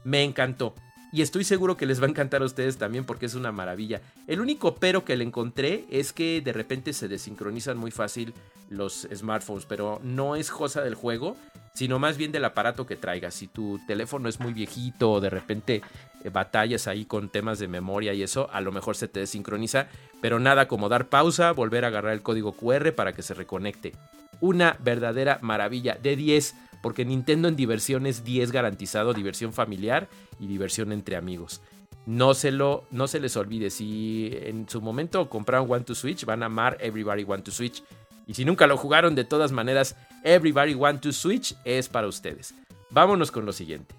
Me 0.04 0.24
encantó. 0.24 0.76
Y 1.12 1.22
estoy 1.22 1.44
seguro 1.46 1.78
que 1.78 1.86
les 1.86 2.02
va 2.02 2.06
a 2.06 2.10
encantar 2.10 2.42
a 2.42 2.46
ustedes 2.46 2.78
también 2.78 3.06
porque 3.06 3.28
es 3.28 3.36
una 3.36 3.52
maravilla. 3.52 4.02
El 4.28 4.42
único 4.42 4.76
pero 4.76 5.06
que 5.06 5.16
le 5.16 5.24
encontré 5.24 5.86
es 5.90 6.12
que 6.12 6.42
de 6.42 6.54
repente 6.54 6.92
se 6.92 7.08
desincronizan 7.08 7.78
muy 7.78 7.92
fácil 7.92 8.34
los 8.70 9.08
smartphones, 9.14 9.66
pero 9.66 10.02
no 10.04 10.36
es 10.36 10.52
cosa 10.52 10.82
del 10.82 10.96
juego, 10.96 11.38
sino 11.74 12.00
más 12.00 12.18
bien 12.18 12.32
del 12.32 12.44
aparato 12.44 12.86
que 12.86 12.98
traigas. 12.98 13.36
Si 13.36 13.48
tu 13.48 13.80
teléfono 13.88 14.28
es 14.28 14.40
muy 14.40 14.52
viejito 14.52 15.12
o 15.12 15.22
de 15.22 15.30
repente 15.30 15.82
eh, 16.24 16.30
batallas 16.30 16.88
ahí 16.88 17.06
con 17.06 17.30
temas 17.30 17.60
de 17.60 17.70
memoria 17.70 18.14
y 18.14 18.24
eso, 18.24 18.50
a 18.52 18.60
lo 18.60 18.72
mejor 18.74 18.98
se 18.98 19.08
te 19.08 19.22
desincroniza, 19.22 19.88
pero 20.22 20.40
nada 20.40 20.68
como 20.68 20.90
dar 20.90 21.08
pausa, 21.08 21.52
volver 21.52 21.86
a 21.86 21.88
agarrar 21.88 22.14
el 22.14 22.22
código 22.22 22.52
QR 22.52 22.94
para 22.94 23.14
que 23.14 23.22
se 23.22 23.34
reconecte. 23.34 23.94
Una 24.42 24.78
verdadera 24.80 25.40
maravilla 25.42 25.98
de 26.02 26.16
10 26.16 26.56
porque 26.82 27.06
Nintendo 27.06 27.48
en 27.48 27.56
diversión 27.56 28.06
es 28.06 28.24
10 28.24 28.52
garantizado, 28.52 29.14
diversión 29.14 29.54
familiar 29.54 30.08
y 30.40 30.48
diversión 30.48 30.92
entre 30.92 31.16
amigos. 31.16 31.62
No 32.06 32.34
se, 32.34 32.52
lo, 32.52 32.86
no 32.92 33.08
se 33.08 33.20
les 33.20 33.36
olvide, 33.36 33.70
si 33.70 34.30
en 34.32 34.70
su 34.70 34.82
momento 34.82 35.30
compraron 35.30 35.70
One 35.70 35.84
to 35.84 35.94
Switch, 35.94 36.24
van 36.24 36.44
a 36.44 36.46
amar 36.46 36.78
Everybody 36.80 37.24
Want 37.24 37.44
to 37.44 37.52
Switch. 37.52 37.84
Y 38.26 38.34
si 38.34 38.46
nunca 38.46 38.68
lo 38.68 38.78
jugaron, 38.78 39.16
de 39.16 39.26
todas 39.26 39.52
maneras, 39.52 39.98
Everybody 40.24 40.74
Want 40.74 41.02
to 41.02 41.12
Switch 41.12 41.56
es 41.66 41.90
para 41.90 42.08
ustedes. 42.08 42.54
Vámonos 42.90 43.32
con 43.32 43.46
lo 43.46 43.52
siguiente. 43.52 43.94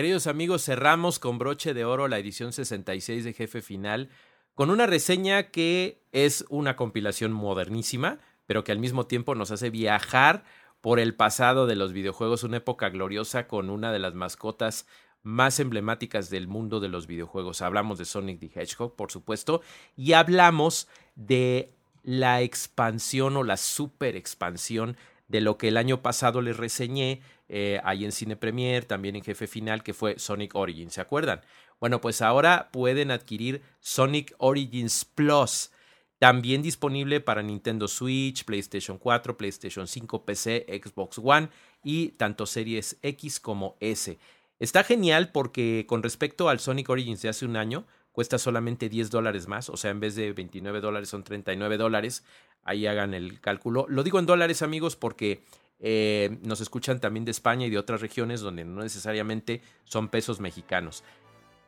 Queridos 0.00 0.26
amigos, 0.26 0.64
cerramos 0.64 1.18
con 1.18 1.36
broche 1.36 1.74
de 1.74 1.84
oro 1.84 2.08
la 2.08 2.18
edición 2.18 2.54
66 2.54 3.22
de 3.22 3.34
Jefe 3.34 3.60
Final 3.60 4.08
con 4.54 4.70
una 4.70 4.86
reseña 4.86 5.50
que 5.50 6.00
es 6.10 6.46
una 6.48 6.74
compilación 6.74 7.32
modernísima, 7.32 8.18
pero 8.46 8.64
que 8.64 8.72
al 8.72 8.78
mismo 8.78 9.06
tiempo 9.06 9.34
nos 9.34 9.50
hace 9.50 9.68
viajar 9.68 10.42
por 10.80 11.00
el 11.00 11.14
pasado 11.14 11.66
de 11.66 11.76
los 11.76 11.92
videojuegos, 11.92 12.44
una 12.44 12.56
época 12.56 12.88
gloriosa 12.88 13.46
con 13.46 13.68
una 13.68 13.92
de 13.92 13.98
las 13.98 14.14
mascotas 14.14 14.86
más 15.22 15.60
emblemáticas 15.60 16.30
del 16.30 16.48
mundo 16.48 16.80
de 16.80 16.88
los 16.88 17.06
videojuegos. 17.06 17.60
Hablamos 17.60 17.98
de 17.98 18.06
Sonic 18.06 18.40
the 18.40 18.58
Hedgehog, 18.58 18.96
por 18.96 19.12
supuesto, 19.12 19.60
y 19.98 20.14
hablamos 20.14 20.88
de 21.14 21.74
la 22.04 22.40
expansión 22.40 23.36
o 23.36 23.44
la 23.44 23.58
super 23.58 24.16
expansión 24.16 24.96
de 25.30 25.40
lo 25.40 25.56
que 25.56 25.68
el 25.68 25.76
año 25.76 26.02
pasado 26.02 26.42
les 26.42 26.56
reseñé 26.56 27.22
eh, 27.48 27.80
ahí 27.84 28.04
en 28.04 28.10
Cine 28.10 28.34
Premier, 28.34 28.84
también 28.84 29.14
en 29.14 29.22
Jefe 29.22 29.46
Final, 29.46 29.84
que 29.84 29.94
fue 29.94 30.18
Sonic 30.18 30.56
Origins, 30.56 30.94
¿se 30.94 31.00
acuerdan? 31.00 31.40
Bueno, 31.78 32.00
pues 32.00 32.20
ahora 32.20 32.68
pueden 32.72 33.12
adquirir 33.12 33.62
Sonic 33.78 34.34
Origins 34.38 35.04
Plus, 35.04 35.70
también 36.18 36.62
disponible 36.62 37.20
para 37.20 37.42
Nintendo 37.42 37.86
Switch, 37.86 38.44
PlayStation 38.44 38.98
4, 38.98 39.36
PlayStation 39.38 39.86
5, 39.86 40.24
PC, 40.24 40.66
Xbox 40.84 41.18
One 41.22 41.48
y 41.84 42.08
tanto 42.10 42.44
Series 42.44 42.98
X 43.00 43.38
como 43.38 43.76
S. 43.78 44.18
Está 44.58 44.82
genial 44.82 45.30
porque 45.30 45.86
con 45.88 46.02
respecto 46.02 46.48
al 46.48 46.58
Sonic 46.58 46.90
Origins 46.90 47.22
de 47.22 47.28
hace 47.28 47.46
un 47.46 47.56
año, 47.56 47.86
cuesta 48.12 48.38
solamente 48.38 48.88
10 48.88 49.10
dólares 49.10 49.48
más, 49.48 49.68
o 49.68 49.76
sea, 49.76 49.90
en 49.90 50.00
vez 50.00 50.14
de 50.14 50.32
29 50.32 50.80
dólares 50.80 51.08
son 51.08 51.24
39 51.24 51.76
dólares. 51.76 52.24
Ahí 52.62 52.86
hagan 52.86 53.14
el 53.14 53.40
cálculo. 53.40 53.86
Lo 53.88 54.02
digo 54.02 54.18
en 54.18 54.26
dólares, 54.26 54.62
amigos, 54.62 54.96
porque 54.96 55.42
eh, 55.78 56.38
nos 56.42 56.60
escuchan 56.60 57.00
también 57.00 57.24
de 57.24 57.30
España 57.30 57.66
y 57.66 57.70
de 57.70 57.78
otras 57.78 58.00
regiones 58.00 58.40
donde 58.40 58.64
no 58.64 58.82
necesariamente 58.82 59.62
son 59.84 60.08
pesos 60.08 60.40
mexicanos. 60.40 61.02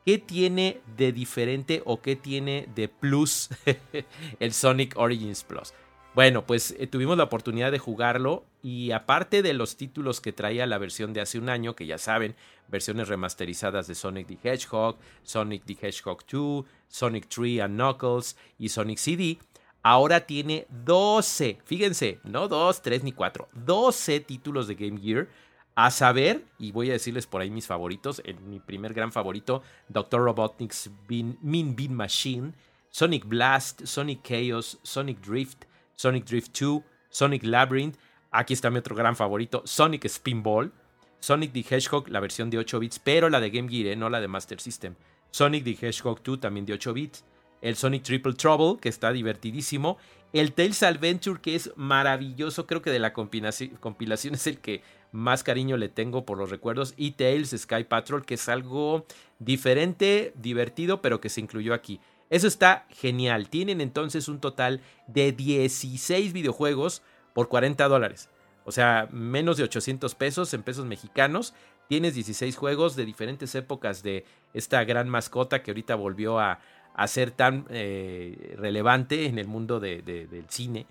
¿Qué 0.05 0.17
tiene 0.17 0.81
de 0.97 1.13
diferente 1.13 1.81
o 1.85 2.01
qué 2.01 2.15
tiene 2.15 2.67
de 2.75 2.89
plus 2.89 3.49
el 4.39 4.53
Sonic 4.53 4.93
Origins 4.97 5.43
Plus? 5.43 5.73
Bueno, 6.15 6.45
pues 6.45 6.75
eh, 6.77 6.85
tuvimos 6.85 7.17
la 7.17 7.23
oportunidad 7.23 7.71
de 7.71 7.79
jugarlo 7.79 8.45
y 8.61 8.91
aparte 8.91 9.41
de 9.41 9.53
los 9.53 9.77
títulos 9.77 10.21
que 10.21 10.31
traía 10.31 10.67
la 10.67 10.77
versión 10.77 11.11
de 11.11 11.21
hace 11.21 11.39
un 11.39 11.49
año, 11.49 11.75
que 11.75 11.87
ya 11.87 11.97
saben, 11.97 12.35
versiones 12.67 13.07
remasterizadas 13.07 13.87
de 13.87 13.95
Sonic 13.95 14.27
the 14.27 14.37
Hedgehog, 14.43 14.97
Sonic 15.23 15.65
the 15.65 15.73
Hedgehog 15.81 16.23
2, 16.27 16.65
Sonic 16.87 17.27
3 17.27 17.61
and 17.61 17.75
Knuckles 17.75 18.37
y 18.59 18.69
Sonic 18.69 18.99
CD, 18.99 19.39
ahora 19.81 20.27
tiene 20.27 20.67
12, 20.85 21.57
fíjense, 21.65 22.19
no 22.23 22.47
2, 22.47 22.83
3 22.83 23.03
ni 23.03 23.11
4, 23.11 23.47
12 23.65 24.19
títulos 24.19 24.67
de 24.67 24.75
Game 24.75 25.01
Gear 25.01 25.27
a 25.73 25.89
saber, 25.89 26.43
y 26.59 26.71
voy 26.71 26.91
a 26.91 26.93
decirles 26.93 27.25
por 27.25 27.41
ahí 27.41 27.49
mis 27.49 27.65
favoritos, 27.65 28.21
mi 28.45 28.59
primer 28.59 28.93
gran 28.93 29.11
favorito, 29.11 29.63
Dr. 29.89 30.21
Robotnik's 30.21 30.91
Mean 31.09 31.75
Bean 31.75 31.95
Machine, 31.95 32.53
Sonic 32.91 33.25
Blast, 33.25 33.83
Sonic 33.85 34.21
Chaos, 34.21 34.77
Sonic 34.83 35.19
Drift, 35.19 35.65
Sonic 36.03 36.25
Drift 36.25 36.59
2, 36.59 36.83
Sonic 37.09 37.45
Labyrinth, 37.45 37.95
aquí 38.29 38.53
está 38.53 38.69
mi 38.69 38.79
otro 38.79 38.93
gran 38.93 39.15
favorito, 39.15 39.61
Sonic 39.63 40.05
Spinball, 40.09 40.73
Sonic 41.21 41.53
the 41.53 41.61
Hedgehog, 41.61 42.09
la 42.09 42.19
versión 42.19 42.49
de 42.49 42.57
8 42.57 42.77
bits, 42.77 42.99
pero 42.99 43.29
la 43.29 43.39
de 43.39 43.49
Game 43.49 43.69
Gear, 43.69 43.87
¿eh? 43.87 43.95
no 43.95 44.09
la 44.09 44.19
de 44.19 44.27
Master 44.27 44.59
System, 44.59 44.95
Sonic 45.31 45.63
the 45.63 45.87
Hedgehog 45.87 46.21
2, 46.21 46.41
también 46.41 46.65
de 46.65 46.73
8 46.73 46.93
bits, 46.93 47.23
el 47.61 47.77
Sonic 47.77 48.03
Triple 48.03 48.33
Trouble, 48.33 48.81
que 48.81 48.89
está 48.89 49.13
divertidísimo, 49.13 49.97
el 50.33 50.51
Tales 50.51 50.83
Adventure, 50.83 51.39
que 51.39 51.55
es 51.55 51.71
maravilloso, 51.77 52.67
creo 52.67 52.81
que 52.81 52.89
de 52.89 52.99
la 52.99 53.13
compilación 53.13 53.71
es 54.33 54.47
el 54.47 54.57
que 54.59 54.81
más 55.13 55.43
cariño 55.43 55.77
le 55.77 55.87
tengo 55.87 56.25
por 56.25 56.37
los 56.37 56.49
recuerdos. 56.49 56.95
Y 56.97 57.11
Tales 57.11 57.55
Sky 57.55 57.83
Patrol, 57.83 58.25
que 58.25 58.33
es 58.33 58.49
algo 58.49 59.05
diferente, 59.37 60.33
divertido, 60.35 61.01
pero 61.01 61.21
que 61.21 61.29
se 61.29 61.39
incluyó 61.39 61.73
aquí. 61.73 62.01
Eso 62.33 62.47
está 62.47 62.87
genial. 62.89 63.47
Tienen 63.47 63.79
entonces 63.79 64.27
un 64.27 64.39
total 64.39 64.81
de 65.05 65.33
16 65.33 66.33
videojuegos 66.33 67.03
por 67.31 67.47
40 67.47 67.87
dólares. 67.87 68.27
O 68.65 68.71
sea, 68.71 69.07
menos 69.11 69.57
de 69.57 69.65
800 69.65 70.15
pesos 70.15 70.51
en 70.55 70.63
pesos 70.63 70.87
mexicanos. 70.87 71.53
Tienes 71.89 72.15
16 72.15 72.57
juegos 72.57 72.95
de 72.95 73.05
diferentes 73.05 73.53
épocas 73.53 74.01
de 74.01 74.25
esta 74.55 74.83
gran 74.83 75.09
mascota 75.09 75.61
que 75.61 75.69
ahorita 75.69 75.93
volvió 75.93 76.39
a, 76.39 76.59
ser 77.05 77.29
tan 77.29 77.67
eh, 77.69 78.55
relevante 78.57 79.27
en 79.27 79.37
el 79.37 79.47
mundo 79.47 79.79
del 79.79 80.45
cine. 80.49 80.87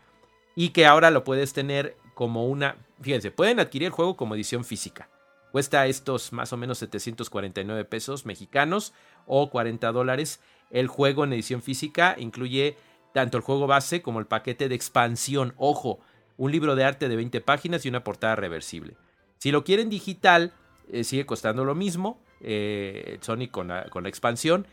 Y 0.55 0.69
que 0.69 0.87
ahora 0.87 1.11
lo 1.11 1.25
puedes 1.25 1.53
tener 1.53 1.97
como 2.15 2.47
una... 2.47 2.77
Fíjense, 3.01 3.33
pueden 3.33 3.59
adquirir 3.59 3.87
el 3.87 3.93
juego 3.93 4.17
como 4.17 4.37
edición 4.37 4.65
física. 4.65 5.09
Cuesta 5.51 5.87
estos 5.87 6.33
más 6.33 6.53
o 6.53 6.57
menos 6.57 6.79
749 6.79 7.85
pesos 7.85 8.27
mexicanos 8.27 8.95
o 9.27 9.51
40 9.51 9.91
dólares. 9.91 10.41
El 10.73 10.89
juego 10.89 11.23
en 11.23 11.33
edición 11.33 11.63
física 11.63 12.17
incluye 12.19 12.77
tanto 13.13 13.37
el 13.37 13.45
juego 13.45 13.69
base 13.69 14.03
como 14.03 14.19
el 14.19 14.27
paquete 14.27 14.69
de 14.69 14.75
expansión. 14.75 15.55
Ojo, 15.57 16.01
un 16.37 16.51
libro 16.51 16.75
de 16.75 16.83
arte 16.83 17.09
de 17.09 17.15
20 17.15 17.41
páginas 17.43 17.87
y 17.87 17.89
una 17.89 18.03
portada 18.03 18.35
reversible. 18.35 18.97
Si 19.39 19.53
lo 19.53 19.63
quieren 19.63 19.89
digital, 19.89 20.53
eh, 20.91 21.05
sigue 21.05 21.27
costando 21.27 21.65
lo 21.65 21.77
mismo. 21.77 22.21
Eh, 22.41 23.19
Sony 23.21 23.49
con 23.51 23.71
con 23.91 24.03
la 24.03 24.09
expansión. 24.09 24.67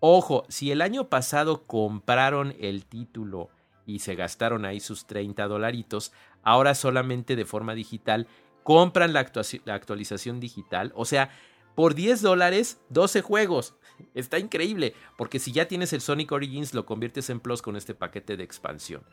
Ojo, 0.00 0.44
si 0.48 0.70
el 0.70 0.80
año 0.80 1.08
pasado 1.08 1.66
compraron 1.66 2.54
el 2.60 2.84
título 2.84 3.48
y 3.84 3.98
se 3.98 4.14
gastaron 4.14 4.64
ahí 4.64 4.78
sus 4.78 5.06
30 5.06 5.48
dolaritos, 5.48 6.12
ahora 6.42 6.74
solamente 6.74 7.34
de 7.34 7.44
forma 7.44 7.74
digital 7.74 8.28
compran 8.62 9.12
la, 9.12 9.20
actualización 9.20 10.40
digital. 10.40 10.92
O 10.94 11.04
sea, 11.04 11.30
por 11.78 11.94
10 11.94 12.22
dólares, 12.22 12.80
12 12.88 13.22
juegos. 13.22 13.76
Está 14.12 14.40
increíble, 14.40 14.94
porque 15.16 15.38
si 15.38 15.52
ya 15.52 15.68
tienes 15.68 15.92
el 15.92 16.00
Sonic 16.00 16.32
Origins, 16.32 16.74
lo 16.74 16.84
conviertes 16.84 17.30
en 17.30 17.38
Plus 17.38 17.62
con 17.62 17.76
este 17.76 17.94
paquete 17.94 18.36
de 18.36 18.42
expansión. 18.42 19.04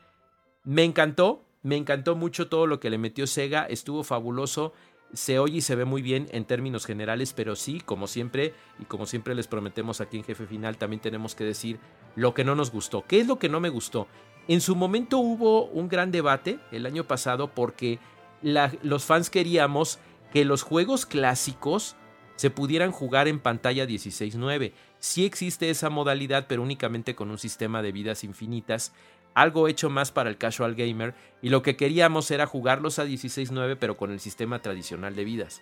Me 0.63 0.83
encantó, 0.83 1.45
me 1.61 1.77
encantó 1.77 2.15
mucho 2.15 2.49
todo 2.49 2.65
lo 2.65 2.79
que 2.79 2.89
le 2.89 2.97
metió 2.97 3.27
Sega, 3.27 3.65
estuvo 3.65 4.03
fabuloso, 4.03 4.73
se 5.13 5.37
oye 5.37 5.57
y 5.57 5.61
se 5.61 5.75
ve 5.75 5.85
muy 5.85 6.01
bien 6.01 6.27
en 6.31 6.45
términos 6.45 6.87
generales, 6.87 7.33
pero 7.33 7.55
sí, 7.55 7.81
como 7.81 8.07
siempre, 8.07 8.55
y 8.79 8.85
como 8.85 9.05
siempre 9.05 9.35
les 9.35 9.45
prometemos 9.45 10.01
aquí 10.01 10.17
en 10.17 10.23
Jefe 10.23 10.47
Final, 10.47 10.77
también 10.79 11.03
tenemos 11.03 11.35
que 11.35 11.43
decir 11.43 11.79
lo 12.15 12.33
que 12.33 12.43
no 12.43 12.55
nos 12.55 12.71
gustó. 12.71 13.05
¿Qué 13.07 13.19
es 13.19 13.27
lo 13.27 13.37
que 13.37 13.47
no 13.47 13.59
me 13.59 13.69
gustó? 13.69 14.07
En 14.47 14.59
su 14.59 14.75
momento 14.75 15.19
hubo 15.19 15.65
un 15.65 15.87
gran 15.87 16.11
debate 16.11 16.57
el 16.71 16.87
año 16.87 17.03
pasado 17.03 17.53
porque 17.53 17.99
los 18.41 19.05
fans 19.05 19.29
queríamos 19.29 19.99
que 20.33 20.45
los 20.45 20.63
juegos 20.63 21.05
clásicos 21.05 21.95
se 22.35 22.49
pudieran 22.49 22.91
jugar 22.91 23.27
en 23.27 23.39
pantalla 23.39 23.85
16.9. 23.85 24.73
Sí 24.99 25.25
existe 25.25 25.69
esa 25.69 25.89
modalidad, 25.89 26.47
pero 26.47 26.61
únicamente 26.61 27.15
con 27.15 27.31
un 27.31 27.37
sistema 27.37 27.81
de 27.81 27.91
vidas 27.91 28.23
infinitas, 28.23 28.93
algo 29.33 29.67
hecho 29.67 29.89
más 29.89 30.11
para 30.11 30.29
el 30.29 30.37
casual 30.37 30.75
gamer, 30.75 31.13
y 31.41 31.49
lo 31.49 31.61
que 31.61 31.75
queríamos 31.75 32.31
era 32.31 32.45
jugarlos 32.45 32.99
a 32.99 33.05
16.9 33.05 33.77
pero 33.79 33.97
con 33.97 34.11
el 34.11 34.19
sistema 34.19 34.61
tradicional 34.61 35.15
de 35.15 35.25
vidas. 35.25 35.61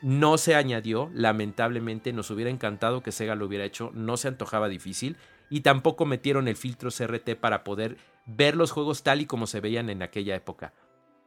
No 0.00 0.38
se 0.38 0.54
añadió, 0.54 1.10
lamentablemente 1.12 2.12
nos 2.12 2.30
hubiera 2.30 2.50
encantado 2.50 3.02
que 3.02 3.10
Sega 3.10 3.34
lo 3.34 3.46
hubiera 3.46 3.64
hecho, 3.64 3.90
no 3.94 4.16
se 4.16 4.28
antojaba 4.28 4.68
difícil, 4.68 5.16
y 5.50 5.60
tampoco 5.60 6.06
metieron 6.06 6.46
el 6.46 6.56
filtro 6.56 6.90
CRT 6.90 7.34
para 7.36 7.64
poder 7.64 7.96
ver 8.26 8.54
los 8.54 8.70
juegos 8.70 9.02
tal 9.02 9.20
y 9.20 9.26
como 9.26 9.46
se 9.46 9.60
veían 9.60 9.90
en 9.90 10.02
aquella 10.02 10.36
época. 10.36 10.72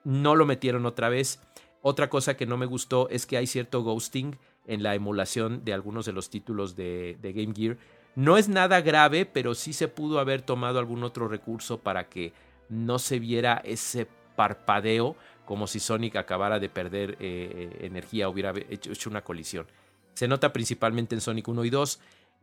No 0.04 0.36
lo 0.36 0.46
metieron 0.46 0.86
otra 0.86 1.10
vez. 1.10 1.42
Otra 1.82 2.10
cosa 2.10 2.38
que 2.38 2.46
no 2.46 2.58
me 2.58 2.66
gustó 2.66 3.10
es 3.10 3.26
que 3.26 3.38
hay 3.38 3.48
cierto 3.48 3.82
ghosting 3.82 4.38
en 4.68 4.84
la 4.84 4.96
emulación 4.96 5.64
de 5.64 5.74
algunos 5.74 6.06
de 6.06 6.14
los 6.14 6.30
títulos 6.30 6.76
de, 6.76 7.18
Game 7.22 7.54
Gear. 7.56 7.78
No 8.16 8.38
es 8.38 8.50
nada 8.50 8.82
grave, 8.82 9.26
pero 9.26 9.56
sí 9.56 9.74
se 9.74 9.88
pudo 9.88 10.20
haber 10.20 10.42
tomado 10.42 10.80
algún 10.80 11.04
otro 11.04 11.28
recurso 11.28 11.80
para 11.80 12.10
que 12.10 12.34
no 12.70 13.00
se 13.00 13.20
viera 13.20 13.62
ese 13.64 14.08
parpadeo 14.36 15.16
como 15.46 15.68
si 15.68 15.80
Sonic 15.80 16.16
acabara 16.16 16.60
de 16.60 16.70
perder 16.70 17.18
eh, 17.20 17.78
energía, 17.82 18.30
hubiera 18.30 18.54
hecho, 18.70 18.92
hecho, 18.92 19.10
una 19.10 19.24
colisión. 19.24 19.68
Se 20.14 20.28
nota 20.28 20.54
principalmente 20.54 21.16
en 21.16 21.22
Sonic 21.22 21.48
1 21.48 21.66
y 21.66 21.70
2. 21.70 22.00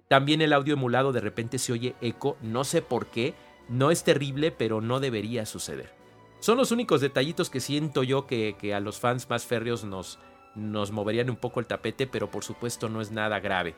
También 0.08 0.42
el 0.42 0.52
audio 0.52 0.74
emulado 0.74 1.12
de 1.12 1.20
repente 1.20 1.58
se 1.58 1.72
oye 1.72 1.94
eco, 2.00 2.36
no 2.42 2.64
sé 2.64 2.82
por 2.82 3.06
qué, 3.06 3.34
no 3.68 3.90
es 3.90 4.04
terrible, 4.04 4.50
pero 4.50 4.80
no 4.80 5.00
debería 5.00 5.46
suceder. 5.46 5.98
Son 6.40 6.56
los 6.56 6.70
únicos 6.70 7.00
detallitos 7.00 7.50
que 7.50 7.60
siento 7.60 8.02
yo 8.02 8.26
que, 8.26 8.54
a 8.74 8.80
los 8.80 8.98
fans 9.00 9.28
más 9.28 9.44
férreos 9.44 9.84
nos, 9.84 10.18
nos 10.58 10.90
moverían 10.90 11.30
un 11.30 11.36
poco 11.36 11.60
el 11.60 11.66
tapete, 11.66 12.06
pero 12.06 12.30
por 12.30 12.44
supuesto 12.44 12.88
no 12.88 13.00
es 13.00 13.10
nada 13.10 13.40
grave. 13.40 13.74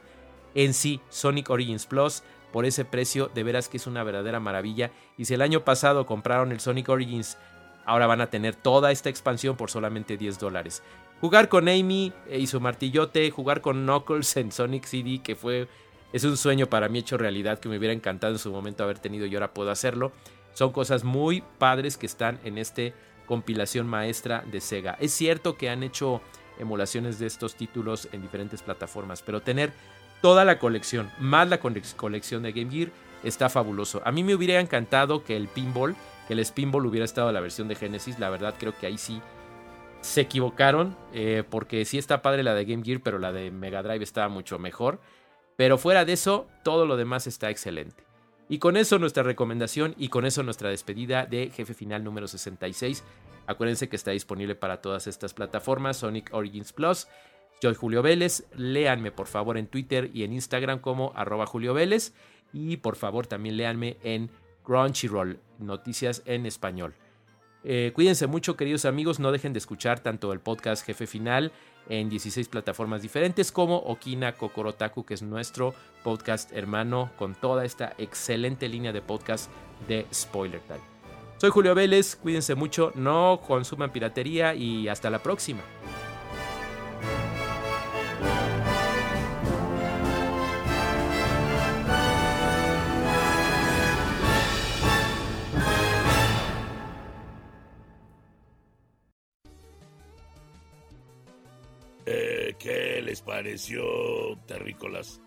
En 0.55 0.75
sí, 0.75 1.01
Sonic 1.09 1.51
Origins 1.51 1.87
Plus, 1.87 2.23
por 2.53 2.65
ese 2.65 2.85
precio, 2.85 3.31
de 3.33 3.43
veras 3.43 3.69
que 3.69 3.77
es 3.77 3.87
una 3.87 4.03
verdadera 4.03 4.41
maravilla. 4.41 4.91
Y 5.17 5.27
si 5.27 5.35
el 5.35 5.43
año 5.43 5.65
pasado 5.65 6.07
compraron 6.07 6.51
el 6.51 6.61
Sonic 6.61 6.89
Origins, 6.89 7.39
ahora 7.85 8.07
van 8.07 8.21
a 8.21 8.31
tener 8.31 8.57
toda 8.57 8.91
esta 8.91 9.09
expansión 9.09 9.57
por 9.57 9.71
solamente 9.71 10.17
10 10.17 10.39
dólares. 10.39 10.83
Jugar 11.21 11.49
con 11.49 11.69
Amy 11.69 12.13
y 12.31 12.47
su 12.47 12.61
martillote, 12.61 13.31
jugar 13.31 13.61
con 13.61 13.85
Knuckles 13.85 14.37
en 14.37 14.51
Sonic 14.51 14.87
CD, 14.87 15.21
que 15.23 15.37
fue 15.37 15.69
es 16.13 16.25
un 16.25 16.37
sueño 16.37 16.67
para 16.67 16.89
mí 16.89 16.99
hecho 16.99 17.17
realidad 17.19 17.61
que 17.61 17.69
me 17.69 17.79
hubiera 17.79 17.95
encantado 17.95 18.33
en 18.33 18.39
su 18.41 18.51
momento 18.51 18.83
haber 18.83 18.99
tenido 18.99 19.27
y 19.27 19.35
ahora 19.35 19.55
puedo 19.55 19.71
hacerlo. 19.71 20.13
Son 20.55 20.73
cosas 20.73 21.05
muy 21.05 21.45
padres 21.59 21.97
que 21.97 22.07
están 22.07 22.41
en 22.43 22.59
esta 22.59 22.83
compilación 23.27 23.87
maestra 23.87 24.43
de 24.51 24.61
Sega. 24.61 24.97
Es 24.99 25.13
cierto 25.13 25.57
que 25.57 25.71
han 25.71 25.85
hecho 25.85 26.21
emulaciones 26.61 27.19
de 27.19 27.27
estos 27.27 27.55
títulos 27.55 28.09
en 28.13 28.23
diferentes 28.23 28.63
plataformas, 28.63 29.23
pero 29.23 29.41
tener 29.41 29.73
toda 30.21 30.45
la 30.45 30.59
colección, 30.59 31.11
más 31.19 31.49
la 31.49 31.59
colección 31.59 32.43
de 32.43 32.53
Game 32.53 32.71
Gear, 32.71 32.91
está 33.25 33.49
fabuloso. 33.49 34.03
A 34.05 34.13
mí 34.13 34.23
me 34.23 34.35
hubiera 34.35 34.61
encantado 34.61 35.25
que 35.25 35.37
el 35.37 35.49
pinball, 35.49 35.97
que 36.27 36.35
el 36.35 36.45
spinball 36.45 36.87
hubiera 36.87 37.05
estado 37.05 37.33
la 37.33 37.41
versión 37.41 37.69
de 37.69 37.75
Genesis, 37.75 38.19
la 38.19 38.31
verdad 38.31 38.55
creo 38.59 38.77
que 38.79 38.87
ahí 38.87 38.99
sí 38.99 39.21
se 40.01 40.23
equivocaron, 40.23 40.97
eh, 41.13 41.45
porque 41.49 41.85
sí 41.85 41.99
está 41.99 42.23
padre 42.23 42.43
la 42.43 42.55
de 42.55 42.65
Game 42.65 42.85
Gear, 42.85 43.01
pero 43.03 43.19
la 43.19 43.33
de 43.33 43.51
Mega 43.51 43.83
Drive 43.83 44.03
estaba 44.03 44.29
mucho 44.29 44.59
mejor. 44.59 45.01
Pero 45.57 45.77
fuera 45.77 46.05
de 46.05 46.15
eso, 46.15 46.47
todo 46.65 46.87
lo 46.87 46.97
demás 46.97 47.27
está 47.27 47.51
excelente. 47.51 48.05
Y 48.49 48.59
con 48.59 48.77
eso 48.77 48.99
nuestra 48.99 49.23
recomendación 49.23 49.95
y 49.99 50.09
con 50.09 50.25
eso 50.25 50.43
nuestra 50.43 50.71
despedida 50.71 51.27
de 51.27 51.51
Jefe 51.51 51.75
Final 51.75 52.03
número 52.03 52.27
66. 52.27 53.05
Acuérdense 53.51 53.89
que 53.89 53.97
está 53.97 54.13
disponible 54.13 54.55
para 54.55 54.81
todas 54.81 55.09
estas 55.09 55.35
plataformas, 55.35 55.97
Sonic 55.97 56.33
Origins 56.33 56.73
Plus. 56.73 57.09
Yo 57.61 57.69
soy 57.71 57.75
Julio 57.75 58.01
Vélez, 58.01 58.45
léanme 58.55 59.11
por 59.11 59.27
favor 59.27 59.59
en 59.59 59.67
Twitter 59.67 60.09
y 60.15 60.23
en 60.23 60.33
Instagram 60.33 60.79
como 60.79 61.13
arroba 61.17 61.47
Julio 61.47 61.75
Vélez 61.75 62.15
y 62.53 62.77
por 62.77 62.95
favor 62.95 63.27
también 63.27 63.57
léanme 63.57 63.97
en 64.05 64.31
Crunchyroll, 64.63 65.41
noticias 65.59 66.23
en 66.27 66.47
español. 66.47 66.95
Eh, 67.65 67.91
cuídense 67.93 68.29
mucho, 68.29 68.57
queridos 68.57 68.85
amigos. 68.85 69.19
No 69.19 69.33
dejen 69.33 69.53
de 69.53 69.59
escuchar 69.59 69.99
tanto 69.99 70.33
el 70.33 70.39
podcast 70.39 70.87
Jefe 70.87 71.09
Final 71.09 71.51
en 71.89 72.09
16 72.09 72.47
plataformas 72.49 73.03
diferentes 73.03 73.51
como 73.51 73.79
Okina 73.79 74.37
Kokorotaku, 74.37 75.05
que 75.05 75.15
es 75.15 75.23
nuestro 75.23 75.75
podcast 76.05 76.53
hermano 76.53 77.11
con 77.19 77.35
toda 77.35 77.65
esta 77.65 77.95
excelente 77.99 78.69
línea 78.69 78.93
de 78.93 79.03
podcast 79.03 79.51
de 79.89 80.07
Spoiler 80.15 80.61
Time. 80.61 80.90
Soy 81.41 81.49
Julio 81.49 81.75
Vélez, 81.75 82.17
cuídense 82.17 82.55
mucho, 82.55 82.93
no 82.95 83.41
consuman 83.41 83.91
piratería 83.91 84.55
y 84.55 84.89
hasta 84.89 85.09
la 85.09 85.23
próxima. 85.23 85.63
¿Qué 102.59 103.01
les 103.03 103.23
pareció, 103.23 103.83
terrícolas? 104.47 105.23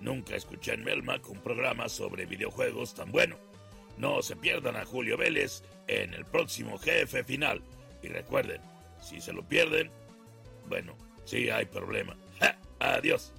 Nunca 0.00 0.36
escuché 0.36 0.74
en 0.74 0.84
Melmac 0.84 1.28
un 1.28 1.40
programa 1.40 1.88
sobre 1.88 2.24
videojuegos 2.24 2.94
tan 2.94 3.10
bueno. 3.10 3.36
No 3.96 4.22
se 4.22 4.36
pierdan 4.36 4.76
a 4.76 4.84
Julio 4.84 5.16
Vélez 5.16 5.62
en 5.88 6.14
el 6.14 6.24
próximo 6.24 6.78
jefe 6.78 7.24
final. 7.24 7.62
Y 8.02 8.08
recuerden, 8.08 8.60
si 9.00 9.20
se 9.20 9.32
lo 9.32 9.42
pierden, 9.42 9.90
bueno, 10.68 10.96
sí 11.24 11.50
hay 11.50 11.64
problema. 11.66 12.16
Adiós. 12.78 13.32